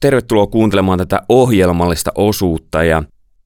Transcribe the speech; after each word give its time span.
Tervetuloa 0.00 0.46
kuuntelemaan 0.46 0.98
tätä 0.98 1.22
ohjelmallista 1.28 2.12
osuutta 2.14 2.84
ja 2.84 3.02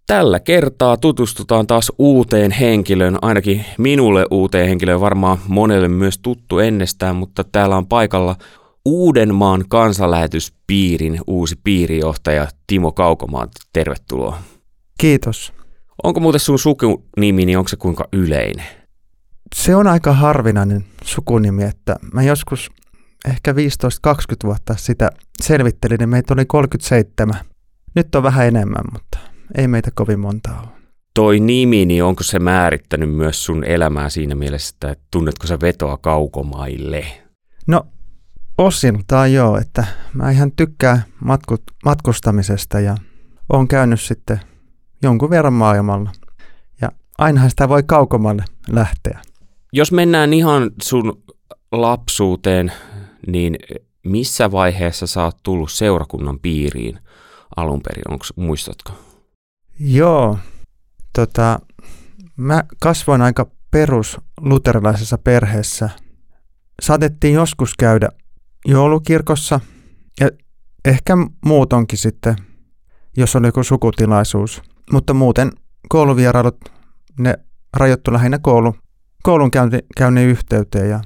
tällä 0.07 0.41
kertaa 0.41 0.97
tutustutaan 0.97 1.67
taas 1.67 1.93
uuteen 1.99 2.51
henkilöön, 2.51 3.19
ainakin 3.23 3.65
minulle 3.79 4.27
uuteen 4.31 4.69
henkilöön, 4.69 5.01
varmaan 5.01 5.39
monelle 5.49 5.89
myös 5.89 6.19
tuttu 6.19 6.59
ennestään, 6.59 7.17
mutta 7.17 7.45
täällä 7.45 7.77
on 7.77 7.87
paikalla 7.87 8.37
Uudenmaan 8.85 9.65
kansanlähetyspiirin 9.69 11.21
uusi 11.27 11.57
piirijohtaja 11.65 12.49
Timo 12.67 12.93
Kaukomaa. 12.93 13.49
Tervetuloa. 13.73 14.39
Kiitos. 14.99 15.53
Onko 16.03 16.21
muuten 16.21 16.41
sun 16.41 16.59
sukunimi, 16.59 17.47
niin 17.47 17.59
onko 17.59 17.69
se 17.69 17.77
kuinka 17.77 18.09
yleinen? 18.13 18.67
Se 19.55 19.77
on 19.77 19.87
aika 19.87 20.13
harvinainen 20.13 20.85
sukunimi, 21.05 21.65
että 21.65 21.97
mä 22.13 22.23
joskus 22.23 22.71
ehkä 23.29 23.53
15-20 23.53 23.57
vuotta 24.45 24.75
sitä 24.77 25.11
selvittelin, 25.43 25.99
niin 25.99 26.09
meitä 26.09 26.35
oli 26.35 26.45
37. 26.47 27.35
Nyt 27.95 28.15
on 28.15 28.23
vähän 28.23 28.47
enemmän, 28.47 28.85
mutta 28.93 29.19
ei 29.55 29.69
meitä 29.69 29.91
kovin 29.95 30.21
monta 30.21 30.51
ole. 30.61 30.69
Toi 31.15 31.41
nimi, 31.41 31.87
niin 31.87 32.05
onko 32.05 32.23
se 32.23 32.39
määrittänyt 32.39 33.11
myös 33.15 33.45
sun 33.45 33.65
elämää 33.65 34.11
siinä 34.11 34.35
mielessä, 34.35 34.75
että 34.75 34.97
tunnetko 35.11 35.47
sä 35.47 35.59
vetoa 35.61 35.97
kaukomaille? 35.97 37.07
No 37.67 37.87
osiltaan 38.59 39.33
joo, 39.33 39.59
että 39.59 39.85
mä 40.15 40.31
ihan 40.31 40.53
tykkään 40.57 41.05
matku, 41.25 41.57
matkustamisesta 41.85 42.81
ja 42.81 42.97
on 43.53 43.69
käynyt 43.69 44.01
sitten 44.01 44.41
jonkun 45.03 45.31
verran 45.31 45.53
maailmalla. 45.53 46.11
Ja 46.81 46.93
ainahan 47.19 47.51
sitä 47.51 47.69
voi 47.69 47.83
kaukomalle 47.83 48.45
lähteä. 48.71 49.21
Jos 49.73 49.93
mennään 49.93 50.33
ihan 50.33 50.71
sun 50.83 51.23
lapsuuteen, 51.73 52.73
niin 53.27 53.57
missä 54.05 54.51
vaiheessa 54.51 55.07
sä 55.07 55.25
oot 55.25 55.37
tullut 55.43 55.73
seurakunnan 55.73 56.39
piiriin 56.39 56.99
alun 57.57 57.81
perin? 57.83 58.13
Onko, 58.13 58.25
muistatko? 58.37 58.93
Joo, 59.81 60.39
tota, 61.13 61.59
mä 62.37 62.65
kasvoin 62.81 63.23
aika 63.23 63.47
perus 63.71 64.21
luterilaisessa 64.41 65.19
perheessä. 65.19 65.91
Saatettiin 66.83 67.35
joskus 67.35 67.75
käydä 67.79 68.09
joulukirkossa 68.67 69.61
ja 70.21 70.31
ehkä 70.85 71.15
muutonkin 71.45 71.99
sitten, 71.99 72.37
jos 73.17 73.37
oli 73.37 73.47
joku 73.47 73.63
sukutilaisuus. 73.63 74.63
Mutta 74.93 75.15
muuten 75.15 75.51
kouluvierailut, 75.89 76.57
ne 77.19 77.35
rajoittu 77.77 78.13
lähinnä 78.13 78.39
koulu, 78.39 78.77
koulun 79.23 79.51
käynnin 79.97 80.29
yhteyteen 80.29 80.91
ja 80.91 81.01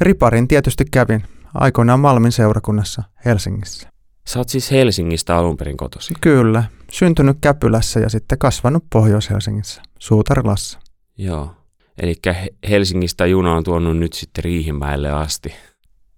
riparin 0.00 0.48
tietysti 0.48 0.84
kävin 0.90 1.22
aikoinaan 1.54 2.00
Malmin 2.00 2.32
seurakunnassa 2.32 3.02
Helsingissä. 3.24 3.88
Sä 4.28 4.38
oot 4.38 4.48
siis 4.48 4.70
Helsingistä 4.70 5.36
alun 5.36 5.56
perin 5.56 5.76
kotosi? 5.76 6.14
Kyllä. 6.20 6.64
Syntynyt 6.90 7.36
Käpylässä 7.40 8.00
ja 8.00 8.08
sitten 8.08 8.38
kasvanut 8.38 8.84
Pohjois-Helsingissä, 8.92 9.82
Suutarilassa. 9.98 10.78
Joo. 11.18 11.54
Eli 12.02 12.14
Helsingistä 12.68 13.26
juna 13.26 13.52
on 13.52 13.64
tuonut 13.64 13.98
nyt 13.98 14.12
sitten 14.12 14.44
Riihimäelle 14.44 15.10
asti. 15.10 15.54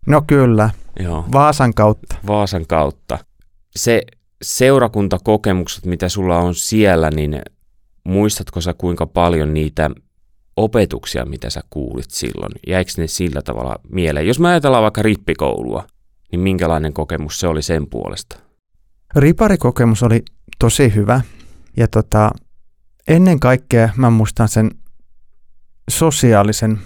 No 0.06 0.23
kyllä. 0.27 0.71
Joo. 1.01 1.25
Vaasan 1.33 1.75
kautta. 1.75 2.17
Vaasan 2.27 2.67
kautta. 2.67 3.19
Se 3.77 4.03
seurakuntakokemukset, 4.43 5.87
mitä 5.87 6.09
sulla 6.09 6.39
on 6.39 6.55
siellä, 6.55 7.11
niin 7.11 7.43
muistatko 8.05 8.61
sä 8.61 8.75
kuinka 8.75 9.06
paljon 9.06 9.55
niitä 9.55 9.91
opetuksia, 10.59 11.25
mitä 11.25 11.51
sä 11.51 11.61
kuulit 11.70 12.11
silloin? 12.11 12.53
Jäikö 12.67 12.91
ne 12.98 13.06
sillä 13.06 13.42
tavalla 13.42 13.77
mieleen? 13.92 14.27
Jos 14.27 14.41
me 14.41 14.48
ajatellaan 14.48 14.83
vaikka 14.83 15.03
rippikoulua, 15.03 15.87
niin 16.33 16.41
minkälainen 16.41 16.92
kokemus 16.92 17.41
se 17.41 17.48
oli 17.48 17.62
sen 17.62 17.87
puolesta? 17.87 18.37
Riparikokemus 19.17 20.03
oli 20.03 20.23
tosi 20.59 20.95
hyvä. 20.95 21.20
Ja 21.77 21.89
tota, 21.89 22.31
ennen 23.09 23.41
kaikkea 23.41 23.89
mä 23.97 24.11
muistan 24.11 24.48
sen 24.48 24.70
sosiaalisen 25.91 26.78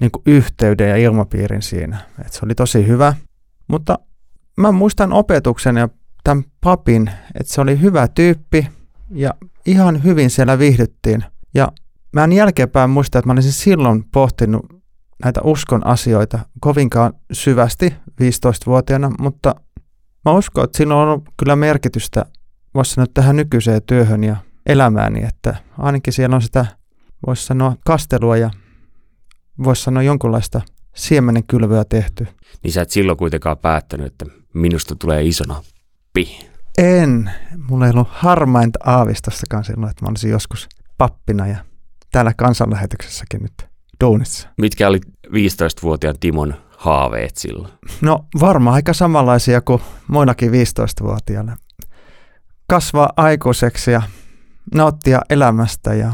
niin 0.00 0.10
kuin 0.10 0.22
yhteyden 0.26 0.88
ja 0.88 0.96
ilmapiirin 0.96 1.62
siinä. 1.62 1.98
Et 2.26 2.32
se 2.32 2.40
oli 2.44 2.54
tosi 2.54 2.86
hyvä. 2.86 3.14
Mutta 3.68 3.98
mä 4.56 4.72
muistan 4.72 5.12
opetuksen 5.12 5.76
ja 5.76 5.88
tämän 6.24 6.44
papin, 6.60 7.10
että 7.34 7.52
se 7.52 7.60
oli 7.60 7.80
hyvä 7.80 8.08
tyyppi 8.08 8.68
ja 9.10 9.30
ihan 9.66 10.04
hyvin 10.04 10.30
siellä 10.30 10.58
viihdyttiin. 10.58 11.24
Ja 11.54 11.72
mä 12.18 12.24
en 12.24 12.32
jälkeenpäin 12.32 12.90
muista, 12.90 13.18
että 13.18 13.26
mä 13.26 13.32
olisin 13.32 13.52
silloin 13.52 14.04
pohtinut 14.12 14.66
näitä 15.24 15.40
uskon 15.44 15.86
asioita 15.86 16.38
kovinkaan 16.60 17.12
syvästi 17.32 17.94
15-vuotiaana, 18.22 19.10
mutta 19.20 19.54
mä 20.24 20.32
uskon, 20.32 20.64
että 20.64 20.78
sillä 20.78 20.94
on 20.94 21.08
ollut 21.08 21.28
kyllä 21.36 21.56
merkitystä, 21.56 22.24
voisi 22.74 22.94
sanoa, 22.94 23.06
tähän 23.14 23.36
nykyiseen 23.36 23.82
työhön 23.82 24.24
ja 24.24 24.36
elämääni, 24.66 25.24
että 25.24 25.56
ainakin 25.78 26.12
siellä 26.12 26.36
on 26.36 26.42
sitä, 26.42 26.66
voisi 27.26 27.46
sanoa, 27.46 27.76
kastelua 27.86 28.36
ja 28.36 28.50
voisi 29.64 29.82
sanoa 29.82 30.02
jonkunlaista 30.02 30.60
siemenen 30.94 31.44
kylvyä 31.44 31.84
tehty. 31.84 32.26
Niin 32.62 32.72
sä 32.72 32.82
et 32.82 32.90
silloin 32.90 33.18
kuitenkaan 33.18 33.58
päättänyt, 33.58 34.06
että 34.06 34.24
minusta 34.54 34.94
tulee 34.96 35.24
isona 35.24 35.62
pi. 36.12 36.48
En. 36.78 37.30
Mulla 37.68 37.86
ei 37.86 37.90
ollut 37.90 38.08
harmainta 38.10 38.78
aavistastakaan 38.84 39.64
silloin, 39.64 39.90
että 39.90 40.04
mä 40.04 40.08
olisin 40.10 40.30
joskus 40.30 40.68
pappina 40.98 41.46
ja 41.46 41.67
täällä 42.12 42.32
kansanlähetyksessäkin 42.36 43.42
nyt 43.42 43.68
duunissa. 44.04 44.48
Mitkä 44.58 44.88
oli 44.88 45.00
15-vuotiaan 45.26 46.16
Timon 46.20 46.54
haaveet 46.76 47.36
silloin? 47.36 47.72
No 48.00 48.24
varmaan 48.40 48.74
aika 48.74 48.92
samanlaisia 48.92 49.60
kuin 49.60 49.82
muinakin 50.08 50.50
15-vuotiaana. 50.50 51.56
Kasvaa 52.66 53.12
aikuiseksi 53.16 53.90
ja 53.90 54.02
nauttia 54.74 55.20
elämästä 55.30 55.94
ja 55.94 56.12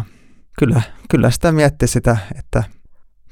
kyllä, 0.58 0.82
kyllä 1.10 1.30
sitä 1.30 1.52
mietti 1.52 1.86
sitä, 1.86 2.16
että 2.38 2.64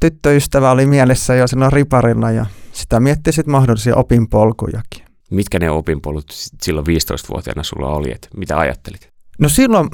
tyttöystävä 0.00 0.70
oli 0.70 0.86
mielessä 0.86 1.34
jo 1.34 1.46
silloin 1.46 1.72
riparilla 1.72 2.30
ja 2.30 2.46
sitä 2.72 3.00
mietti 3.00 3.32
sitten 3.32 3.52
mahdollisia 3.52 3.96
opinpolkujakin. 3.96 5.04
Mitkä 5.30 5.58
ne 5.58 5.70
opinpolut 5.70 6.24
silloin 6.62 6.86
15-vuotiaana 6.86 7.62
sulla 7.62 7.88
oli, 7.88 8.12
että 8.12 8.28
mitä 8.36 8.58
ajattelit? 8.58 9.08
No 9.38 9.48
silloin, 9.48 9.88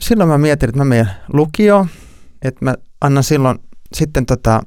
silloin 0.00 0.28
mä 0.28 0.38
mietin, 0.38 0.68
että 0.68 0.78
mä 0.78 0.84
menen 0.84 1.10
lukioon, 1.32 1.88
että 2.42 2.64
mä 2.64 2.74
annan 3.00 3.24
silloin 3.24 3.58
sitten 3.94 4.26
tota, 4.26 4.62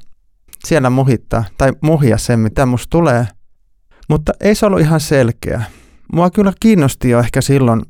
siellä 0.65 0.89
muhittaa 0.89 1.43
tai 1.57 1.73
muhia 1.81 2.17
sen, 2.17 2.39
mitä 2.39 2.65
musta 2.65 2.89
tulee. 2.89 3.27
Mutta 4.09 4.33
ei 4.39 4.55
se 4.55 4.65
ollut 4.65 4.79
ihan 4.79 4.99
selkeä. 4.99 5.61
Mua 6.13 6.29
kyllä 6.29 6.53
kiinnosti 6.59 7.09
jo 7.09 7.19
ehkä 7.19 7.41
silloin 7.41 7.81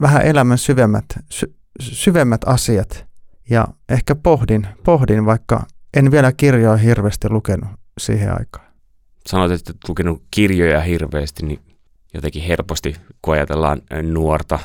vähän 0.00 0.22
elämän 0.22 0.58
syvemmät, 0.58 1.04
sy- 1.30 1.54
syvemmät 1.80 2.40
asiat. 2.46 3.06
Ja 3.50 3.68
ehkä 3.88 4.14
pohdin, 4.14 4.66
pohdin, 4.84 5.26
vaikka 5.26 5.66
en 5.96 6.10
vielä 6.10 6.32
kirjoja 6.32 6.76
hirveästi 6.76 7.30
lukenut 7.30 7.70
siihen 8.00 8.38
aikaan. 8.38 8.66
Sanoit, 9.26 9.52
että 9.52 9.70
et 9.70 9.88
lukenut 9.88 10.22
kirjoja 10.30 10.80
hirveästi, 10.80 11.46
niin 11.46 11.60
jotenkin 12.14 12.42
helposti, 12.42 12.96
kun 13.22 13.34
ajatellaan 13.34 13.82
nuorta 14.02 14.58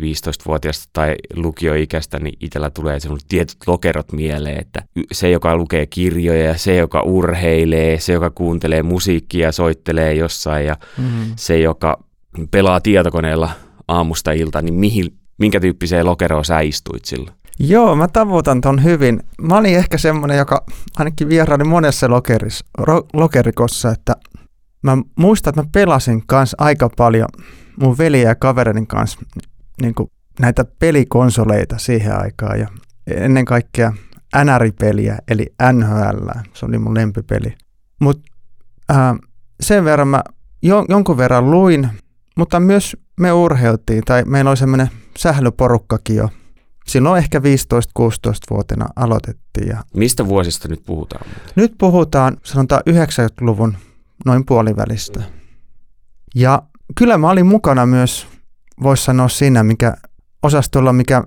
15-vuotiaasta 0.00 0.90
tai 0.92 1.14
lukioikäistä, 1.36 2.18
niin 2.18 2.34
itsellä 2.40 2.70
tulee 2.70 3.00
semmoiset 3.00 3.28
tietyt 3.28 3.56
lokerot 3.66 4.12
mieleen, 4.12 4.60
että 4.60 4.82
se, 5.12 5.30
joka 5.30 5.56
lukee 5.56 5.86
kirjoja, 5.86 6.58
se, 6.58 6.76
joka 6.76 7.02
urheilee, 7.02 8.00
se, 8.00 8.12
joka 8.12 8.30
kuuntelee 8.30 8.82
musiikkia, 8.82 9.52
soittelee 9.52 10.14
jossain 10.14 10.66
ja 10.66 10.76
mm-hmm. 10.98 11.32
se, 11.36 11.58
joka 11.58 12.04
pelaa 12.50 12.80
tietokoneella 12.80 13.50
aamusta 13.88 14.32
ilta, 14.32 14.62
niin 14.62 14.74
mihin, 14.74 15.14
minkä 15.38 15.60
tyyppiseen 15.60 16.06
lokeroon 16.06 16.44
sä 16.44 16.60
istuit 16.60 17.04
silloin? 17.04 17.36
Joo, 17.58 17.96
mä 17.96 18.08
tavoitan 18.08 18.60
ton 18.60 18.84
hyvin. 18.84 19.22
Mä 19.42 19.56
olin 19.56 19.76
ehkä 19.76 19.98
semmoinen, 19.98 20.38
joka 20.38 20.64
ainakin 20.96 21.28
vieraili 21.28 21.64
monessa 21.64 22.10
lokeris, 22.10 22.64
ro, 22.78 23.02
lokerikossa, 23.12 23.90
että 23.90 24.16
mä 24.82 24.98
muistan, 25.16 25.50
että 25.50 25.62
mä 25.62 25.68
pelasin 25.72 26.22
kanssa 26.26 26.56
aika 26.60 26.90
paljon 26.96 27.28
mun 27.80 27.98
veliä 27.98 28.28
ja 28.28 28.34
kavereiden 28.34 28.86
kanssa 28.86 29.18
niin 29.82 29.94
kuin 29.94 30.10
näitä 30.40 30.64
pelikonsoleita 30.78 31.78
siihen 31.78 32.20
aikaan 32.20 32.60
ja 32.60 32.68
ennen 33.06 33.44
kaikkea 33.44 33.92
NR-peliä 34.44 35.18
eli 35.28 35.46
NHL, 35.72 36.28
se 36.54 36.66
oli 36.66 36.78
mun 36.78 36.94
lempipeli. 36.94 37.54
Mutta 38.00 38.22
äh, 38.90 39.14
sen 39.60 39.84
verran 39.84 40.08
mä 40.08 40.22
jo, 40.62 40.84
jonkun 40.88 41.16
verran 41.16 41.50
luin, 41.50 41.88
mutta 42.36 42.60
myös 42.60 42.96
me 43.20 43.32
urheiltiin 43.32 44.02
tai 44.04 44.24
meillä 44.24 44.48
oli 44.50 44.56
semmoinen 44.56 44.90
sählyporukkakin 45.18 46.16
jo. 46.16 46.28
Silloin 46.86 47.18
ehkä 47.18 47.38
15-16-vuotiaana 47.38 48.88
aloitettiin. 48.96 49.68
Ja 49.68 49.82
Mistä 49.96 50.26
vuosista 50.26 50.68
nyt 50.68 50.82
puhutaan? 50.86 51.26
Nyt 51.56 51.74
puhutaan 51.78 52.36
sanotaan 52.42 52.82
90-luvun 52.90 53.76
noin 54.26 54.46
puolivälistä. 54.46 55.22
Ja 56.34 56.62
kyllä 56.94 57.18
mä 57.18 57.30
olin 57.30 57.46
mukana 57.46 57.86
myös 57.86 58.26
voisi 58.82 59.04
sanoa 59.04 59.28
siinä, 59.28 59.62
mikä 59.62 59.96
osastolla, 60.42 60.92
mikä 60.92 61.22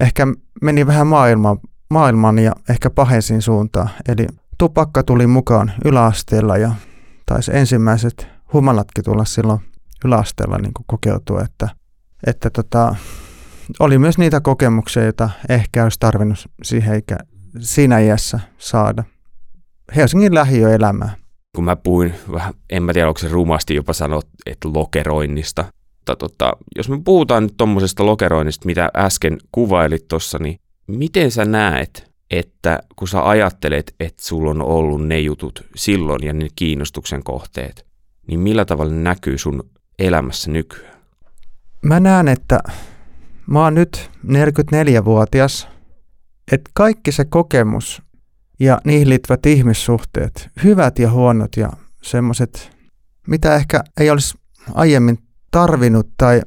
ehkä 0.00 0.26
meni 0.62 0.86
vähän 0.86 1.06
maailman, 1.06 1.58
maailman 1.90 2.38
ja 2.38 2.52
ehkä 2.70 2.90
paheisiin 2.90 3.42
suuntaan. 3.42 3.90
Eli 4.08 4.26
tupakka 4.58 5.02
tuli 5.02 5.26
mukaan 5.26 5.72
yläasteella 5.84 6.56
ja 6.56 6.72
taisi 7.26 7.56
ensimmäiset 7.56 8.28
humalatkin 8.52 9.04
tulla 9.04 9.24
silloin 9.24 9.60
yläasteella 10.04 10.58
niin 10.58 10.72
kokeutua, 10.86 11.42
että, 11.42 11.68
että 12.26 12.50
tota, 12.50 12.94
oli 13.80 13.98
myös 13.98 14.18
niitä 14.18 14.40
kokemuksia, 14.40 15.04
joita 15.04 15.30
ehkä 15.48 15.82
olisi 15.82 16.00
tarvinnut 16.00 16.48
siihen 16.62 16.94
eikä 16.94 17.16
siinä 17.58 17.98
iässä 17.98 18.40
saada. 18.58 19.04
Helsingin 19.96 20.34
lähiöelämää. 20.34 21.14
Kun 21.56 21.64
mä 21.64 21.76
puhuin 21.76 22.14
vähän, 22.32 22.54
en 22.70 22.82
mä 22.82 22.92
tiedä 22.92 23.08
onko 23.08 23.18
se 23.18 23.28
rumasti 23.28 23.74
jopa 23.74 23.92
sanoa, 23.92 24.20
että 24.46 24.68
lokeroinnista. 24.74 25.64
Mutta 26.06 26.28
tota, 26.28 26.52
jos 26.76 26.88
me 26.88 27.00
puhutaan 27.04 27.42
nyt 27.42 27.56
tuommoisesta 27.56 28.06
lokeroinnista, 28.06 28.66
mitä 28.66 28.90
äsken 28.96 29.38
kuvailit 29.52 30.08
tuossa, 30.08 30.38
niin 30.38 30.58
miten 30.86 31.30
sä 31.30 31.44
näet, 31.44 32.10
että 32.30 32.78
kun 32.96 33.08
sä 33.08 33.28
ajattelet, 33.28 33.94
että 34.00 34.22
sulla 34.22 34.50
on 34.50 34.62
ollut 34.62 35.06
ne 35.06 35.20
jutut 35.20 35.66
silloin 35.76 36.24
ja 36.24 36.32
ne 36.32 36.48
kiinnostuksen 36.56 37.22
kohteet, 37.22 37.86
niin 38.28 38.40
millä 38.40 38.64
tavalla 38.64 38.92
ne 38.92 39.00
näkyy 39.00 39.38
sun 39.38 39.70
elämässä 39.98 40.50
nykyään? 40.50 40.96
Mä 41.82 42.00
näen, 42.00 42.28
että 42.28 42.60
mä 43.46 43.64
oon 43.64 43.74
nyt 43.74 44.10
44-vuotias, 44.26 45.68
että 46.52 46.70
kaikki 46.74 47.12
se 47.12 47.24
kokemus 47.24 48.02
ja 48.60 48.80
niihin 48.84 49.08
liittyvät 49.08 49.46
ihmissuhteet, 49.46 50.48
hyvät 50.64 50.98
ja 50.98 51.10
huonot 51.10 51.56
ja 51.56 51.70
semmoiset, 52.02 52.70
mitä 53.26 53.54
ehkä 53.54 53.80
ei 54.00 54.10
olisi 54.10 54.38
aiemmin 54.74 55.25
tarvinnut 55.56 56.08
tai 56.16 56.42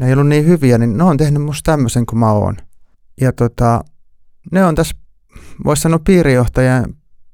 ne 0.00 0.06
ei 0.06 0.12
ollut 0.12 0.28
niin 0.28 0.46
hyviä, 0.46 0.78
niin 0.78 0.96
ne 0.96 1.04
on 1.04 1.16
tehnyt 1.16 1.42
musta 1.42 1.72
tämmöisen 1.72 2.06
kuin 2.06 2.18
mä 2.18 2.32
oon. 2.32 2.56
Ja 3.20 3.32
tota, 3.32 3.84
ne 4.52 4.64
on 4.64 4.74
tässä, 4.74 4.96
voisi 5.64 5.82
sanoa 5.82 5.98
piirijohtajan 5.98 6.84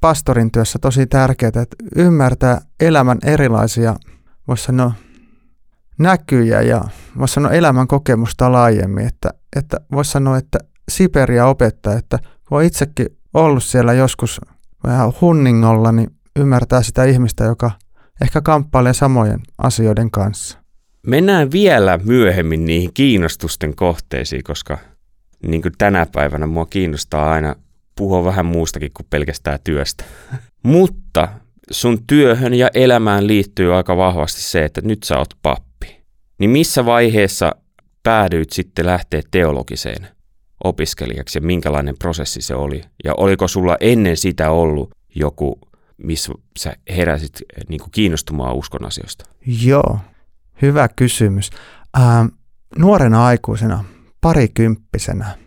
pastorin 0.00 0.50
työssä 0.50 0.78
tosi 0.78 1.06
tärkeää, 1.06 1.48
että 1.48 1.76
ymmärtää 1.96 2.60
elämän 2.80 3.18
erilaisia, 3.24 3.96
voisi 4.48 4.64
sanoa 4.64 4.92
näkyjä 5.98 6.62
ja 6.62 6.84
voisi 7.18 7.34
sanoa 7.34 7.50
elämän 7.50 7.86
kokemusta 7.86 8.52
laajemmin, 8.52 9.06
että, 9.06 9.30
että 9.56 9.76
voisi 9.92 10.10
sanoa, 10.10 10.38
että 10.38 10.58
Siperia 10.88 11.46
opettaa, 11.46 11.94
että 11.94 12.18
on 12.50 12.62
itsekin 12.62 13.06
ollut 13.34 13.64
siellä 13.64 13.92
joskus 13.92 14.40
vähän 14.84 15.12
hunningolla, 15.20 15.92
niin 15.92 16.10
ymmärtää 16.36 16.82
sitä 16.82 17.04
ihmistä, 17.04 17.44
joka 17.44 17.70
ehkä 18.20 18.40
kamppailee 18.40 18.92
samojen 18.92 19.40
asioiden 19.58 20.10
kanssa. 20.10 20.57
Mennään 21.06 21.52
vielä 21.52 21.98
myöhemmin 22.04 22.64
niihin 22.64 22.90
kiinnostusten 22.94 23.76
kohteisiin, 23.76 24.44
koska 24.44 24.78
niin 25.46 25.62
kuin 25.62 25.72
tänä 25.78 26.06
päivänä 26.12 26.46
mua 26.46 26.66
kiinnostaa 26.66 27.32
aina 27.32 27.54
puhua 27.96 28.24
vähän 28.24 28.46
muustakin 28.46 28.90
kuin 28.94 29.06
pelkästään 29.10 29.58
työstä. 29.64 30.04
Mutta 30.62 31.28
sun 31.70 32.06
työhön 32.06 32.54
ja 32.54 32.70
elämään 32.74 33.26
liittyy 33.26 33.74
aika 33.76 33.96
vahvasti 33.96 34.40
se, 34.40 34.64
että 34.64 34.80
nyt 34.80 35.02
sä 35.02 35.18
oot 35.18 35.34
pappi. 35.42 36.00
Niin 36.38 36.50
missä 36.50 36.84
vaiheessa 36.84 37.52
päädyit 38.02 38.50
sitten 38.50 38.86
lähteä 38.86 39.22
teologiseen 39.30 40.08
opiskelijaksi 40.64 41.38
ja 41.38 41.42
minkälainen 41.42 41.94
prosessi 41.98 42.40
se 42.40 42.54
oli? 42.54 42.82
Ja 43.04 43.14
oliko 43.16 43.48
sulla 43.48 43.76
ennen 43.80 44.16
sitä 44.16 44.50
ollut 44.50 44.90
joku, 45.14 45.58
missä 45.96 46.32
sä 46.58 46.76
heräsit 46.96 47.42
niin 47.68 47.80
kuin 47.80 47.90
kiinnostumaan 47.90 48.54
uskon 48.54 48.84
asioista? 48.84 49.24
Joo, 49.62 49.98
hyvä 50.62 50.88
kysymys. 50.88 51.50
Ähm, 52.00 52.26
nuorena 52.78 53.26
aikuisena, 53.26 53.84
parikymppisenä, 54.20 55.38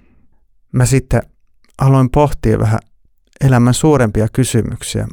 mä 0.72 0.86
sitten 0.86 1.22
aloin 1.78 2.10
pohtia 2.10 2.60
vähän 2.60 2.80
elämän 3.42 3.74
suurempia 3.74 4.28
kysymyksiä. 4.34 5.08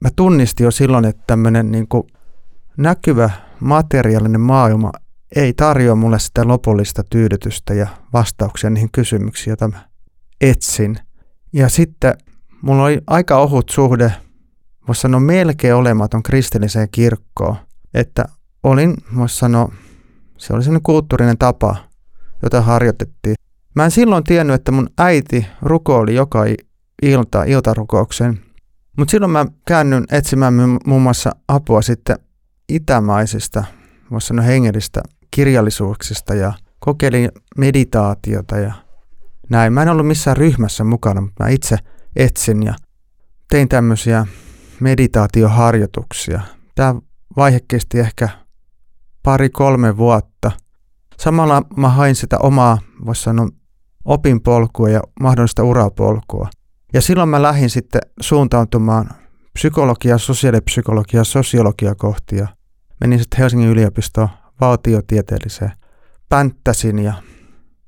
Mä 0.00 0.08
tunnistin 0.16 0.64
jo 0.64 0.70
silloin, 0.70 1.04
että 1.04 1.22
tämmöinen 1.26 1.72
niin 1.72 1.86
näkyvä 2.76 3.30
materiaalinen 3.60 4.40
maailma 4.40 4.92
ei 5.36 5.52
tarjoa 5.52 5.94
mulle 5.94 6.18
sitä 6.18 6.48
lopullista 6.48 7.04
tyydytystä 7.10 7.74
ja 7.74 7.86
vastauksia 8.12 8.70
niihin 8.70 8.92
kysymyksiin, 8.92 9.50
joita 9.50 9.68
mä 9.68 9.88
etsin. 10.40 10.98
Ja 11.52 11.68
sitten 11.68 12.14
mulla 12.62 12.84
oli 12.84 13.00
aika 13.06 13.38
ohut 13.38 13.68
suhde, 13.68 14.12
voisi 14.88 15.00
sanoa 15.00 15.20
melkein 15.20 15.74
olematon 15.74 16.22
kristilliseen 16.22 16.88
kirkkoon, 16.90 17.56
että 17.94 18.24
olin, 18.64 18.94
voisi 19.16 19.36
sanoa, 19.36 19.72
se 20.38 20.52
oli 20.52 20.62
sellainen 20.62 20.82
kulttuurinen 20.82 21.38
tapa, 21.38 21.76
jota 22.42 22.60
harjoitettiin. 22.60 23.36
Mä 23.76 23.84
en 23.84 23.90
silloin 23.90 24.24
tiennyt, 24.24 24.54
että 24.54 24.72
mun 24.72 24.88
äiti 24.98 25.46
rukoili 25.62 26.14
joka 26.14 26.44
ilta 27.02 27.44
iltarukouksen, 27.44 28.40
mutta 28.98 29.10
silloin 29.10 29.30
mä 29.32 29.46
käännyn 29.66 30.04
etsimään 30.12 30.54
muun 30.86 31.02
muassa 31.02 31.30
apua 31.48 31.82
sitten 31.82 32.18
itämaisista, 32.68 33.64
voisi 34.10 34.26
sanoa 34.26 34.44
hengellistä 34.44 35.00
kirjallisuuksista 35.30 36.34
ja 36.34 36.52
kokeilin 36.78 37.30
meditaatiota 37.56 38.58
ja 38.58 38.72
näin. 39.50 39.72
Mä 39.72 39.82
en 39.82 39.88
ollut 39.88 40.06
missään 40.06 40.36
ryhmässä 40.36 40.84
mukana, 40.84 41.20
mutta 41.20 41.44
mä 41.44 41.50
itse 41.50 41.78
etsin 42.16 42.62
ja 42.62 42.74
tein 43.50 43.68
tämmöisiä 43.68 44.26
meditaatioharjoituksia. 44.80 46.40
Tämä 46.74 46.94
vaihe 47.36 47.60
kesti 47.68 47.98
ehkä 48.00 48.28
pari-kolme 49.24 49.96
vuotta. 49.96 50.50
Samalla 51.18 51.62
mä 51.76 51.88
hain 51.88 52.14
sitä 52.14 52.38
omaa, 52.38 52.78
voisi 53.06 53.22
sanoa, 53.22 53.48
opinpolkua 54.04 54.88
ja 54.88 55.00
mahdollista 55.20 55.62
urapolkua. 55.62 56.48
Ja 56.92 57.00
silloin 57.00 57.28
mä 57.28 57.42
lähdin 57.42 57.70
sitten 57.70 58.00
suuntautumaan 58.20 59.10
psykologia, 59.52 60.18
sosiaalipsykologia, 60.18 61.24
sosiologia 61.24 61.94
kohti 61.94 62.36
ja 62.36 62.48
menin 63.00 63.18
sitten 63.18 63.38
Helsingin 63.38 63.68
yliopistoon 63.68 64.28
valtiotieteelliseen 64.60 65.72
pänttäsin 66.28 66.98
ja 66.98 67.14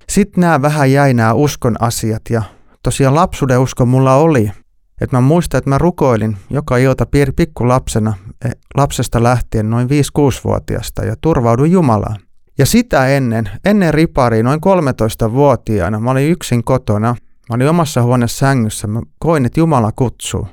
sitten 0.08 0.40
nämä 0.40 0.62
vähän 0.62 0.92
jäi 0.92 1.14
nämä 1.14 1.32
uskon 1.32 1.76
asiat 1.80 2.22
ja 2.30 2.42
tosiaan 2.82 3.14
lapsuuden 3.14 3.60
usko 3.60 3.86
mulla 3.86 4.14
oli. 4.14 4.52
Että 5.00 5.16
mä 5.16 5.20
muistan, 5.20 5.58
että 5.58 5.70
mä 5.70 5.78
rukoilin 5.78 6.36
joka 6.50 6.76
ilta 6.76 7.06
pikkulapsena, 7.36 8.14
eh, 8.44 8.50
lapsesta 8.74 9.22
lähtien 9.22 9.70
noin 9.70 9.88
5-6-vuotiaasta 9.88 11.04
ja 11.04 11.16
turvauduin 11.20 11.72
Jumalaan. 11.72 12.16
Ja 12.58 12.66
sitä 12.66 13.08
ennen, 13.08 13.50
ennen 13.64 13.94
ripariin, 13.94 14.44
noin 14.44 14.60
13-vuotiaana, 14.60 16.00
mä 16.00 16.10
olin 16.10 16.30
yksin 16.30 16.64
kotona. 16.64 17.16
Mä 17.48 17.54
olin 17.54 17.68
omassa 17.68 18.02
huoneessa 18.02 18.38
sängyssä, 18.38 18.86
mä 18.86 19.02
koin, 19.18 19.46
että 19.46 19.60
Jumala 19.60 19.92
kutsuu. 19.92 20.48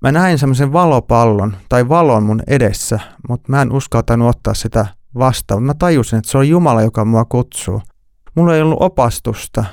Mä 0.00 0.12
näin 0.12 0.38
semmoisen 0.38 0.72
valopallon 0.72 1.56
tai 1.68 1.88
valon 1.88 2.22
mun 2.22 2.42
edessä, 2.46 3.00
mutta 3.28 3.52
mä 3.52 3.62
en 3.62 3.72
uskaltanut 3.72 4.28
ottaa 4.28 4.54
sitä 4.54 4.86
vastaan. 5.14 5.62
Mä 5.62 5.74
tajusin, 5.74 6.18
että 6.18 6.30
se 6.30 6.38
on 6.38 6.48
Jumala, 6.48 6.82
joka 6.82 7.04
mua 7.04 7.24
kutsuu. 7.24 7.82
Mulla 8.34 8.54
ei 8.54 8.62
ollut 8.62 8.82
opastusta. 8.82 9.64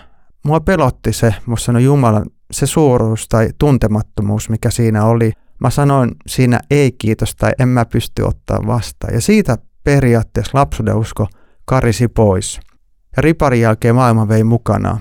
Mua 0.46 0.60
pelotti 0.60 1.14
se, 1.14 1.36
mä 1.46 1.56
sanoin 1.58 1.86
Jumalan, 1.86 2.26
se 2.52 2.66
suuruus 2.66 3.28
tai 3.28 3.50
tuntemattomuus, 3.58 4.50
mikä 4.50 4.70
siinä 4.70 5.06
oli. 5.06 5.32
Mä 5.60 5.70
sanoin 5.70 6.12
siinä 6.28 6.60
ei 6.72 6.92
kiitos 6.92 7.36
tai 7.36 7.52
en 7.60 7.70
mä 7.70 7.86
pysty 7.86 8.22
ottaa 8.22 8.60
vastaan. 8.68 9.14
Ja 9.14 9.22
siitä 9.22 9.58
periaatteessa 9.84 10.58
lapsuuden 10.58 10.96
usko 10.96 11.28
karisi 11.66 12.08
pois. 12.08 12.60
Ja 13.16 13.22
riparin 13.22 13.62
jälkeen 13.62 13.96
maailma 13.96 14.28
vei 14.28 14.44
mukana. 14.44 15.00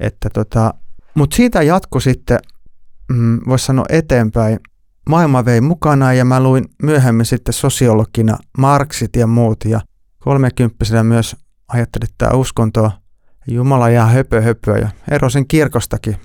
Että 0.00 0.30
tota, 0.30 0.74
Mutta 1.14 1.36
siitä 1.36 1.62
jatkui 1.62 2.02
sitten, 2.02 2.38
mm, 3.12 3.40
voisi 3.48 3.66
sanoa 3.66 3.84
eteenpäin, 3.88 4.58
maailma 5.08 5.44
vei 5.44 5.60
mukana 5.60 6.12
ja 6.12 6.24
mä 6.24 6.42
luin 6.42 6.64
myöhemmin 6.82 7.26
sitten 7.26 7.52
sosiologina 7.52 8.38
Marksit 8.58 9.16
ja 9.16 9.26
muut 9.26 9.64
ja 9.64 9.80
kolmekymppisenä 10.18 11.04
myös 11.04 11.36
ajattelin, 11.68 12.04
että 12.04 12.14
tämä 12.18 12.38
uskonto 12.38 12.92
Jumala 13.46 13.90
ja 13.90 14.06
höpö 14.06 14.40
höpö 14.40 14.78
ja 14.78 14.88
erosin 15.10 15.48
kirkostakin 15.48 16.16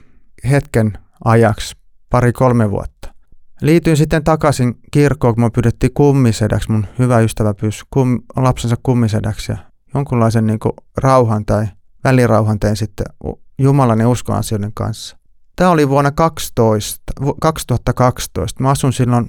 hetken 0.49 0.97
ajaksi 1.25 1.75
pari-kolme 2.09 2.71
vuotta. 2.71 3.13
Liityin 3.61 3.97
sitten 3.97 4.23
takaisin 4.23 4.75
kirkkoon, 4.91 5.35
kun 5.35 5.43
me 5.43 5.49
pyydettiin 5.49 5.93
kummisedäksi. 5.93 6.71
Mun 6.71 6.85
hyvä 6.99 7.19
ystävä 7.19 7.53
pyysi 7.53 7.83
kum, 7.89 8.19
lapsensa 8.35 8.75
kummisedäksi 8.83 9.51
ja 9.51 9.57
jonkunlaisen 9.93 10.47
niin 10.47 10.59
rauhan 10.97 11.45
tai 11.45 11.65
välirauhan 12.03 12.59
tein 12.59 12.75
sitten 12.75 13.05
Jumalan 13.57 13.99
ja 13.99 14.09
uskoasioiden 14.09 14.71
kanssa. 14.73 15.17
Tämä 15.55 15.69
oli 15.69 15.89
vuonna 15.89 16.11
12, 16.11 17.03
2012. 17.41 18.63
Mä 18.63 18.69
asun 18.69 18.93
silloin 18.93 19.27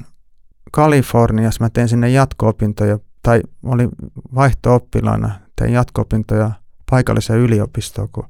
Kaliforniassa. 0.72 1.64
Mä 1.64 1.70
tein 1.70 1.88
sinne 1.88 2.10
jatko-opintoja, 2.10 2.98
tai 3.22 3.40
olin 3.64 3.88
vaihto-oppilaana. 4.34 5.30
Tein 5.56 5.72
jatko-opintoja 5.72 6.50
paikalliseen 6.90 7.40
yliopistoon, 7.40 8.08
kun 8.12 8.24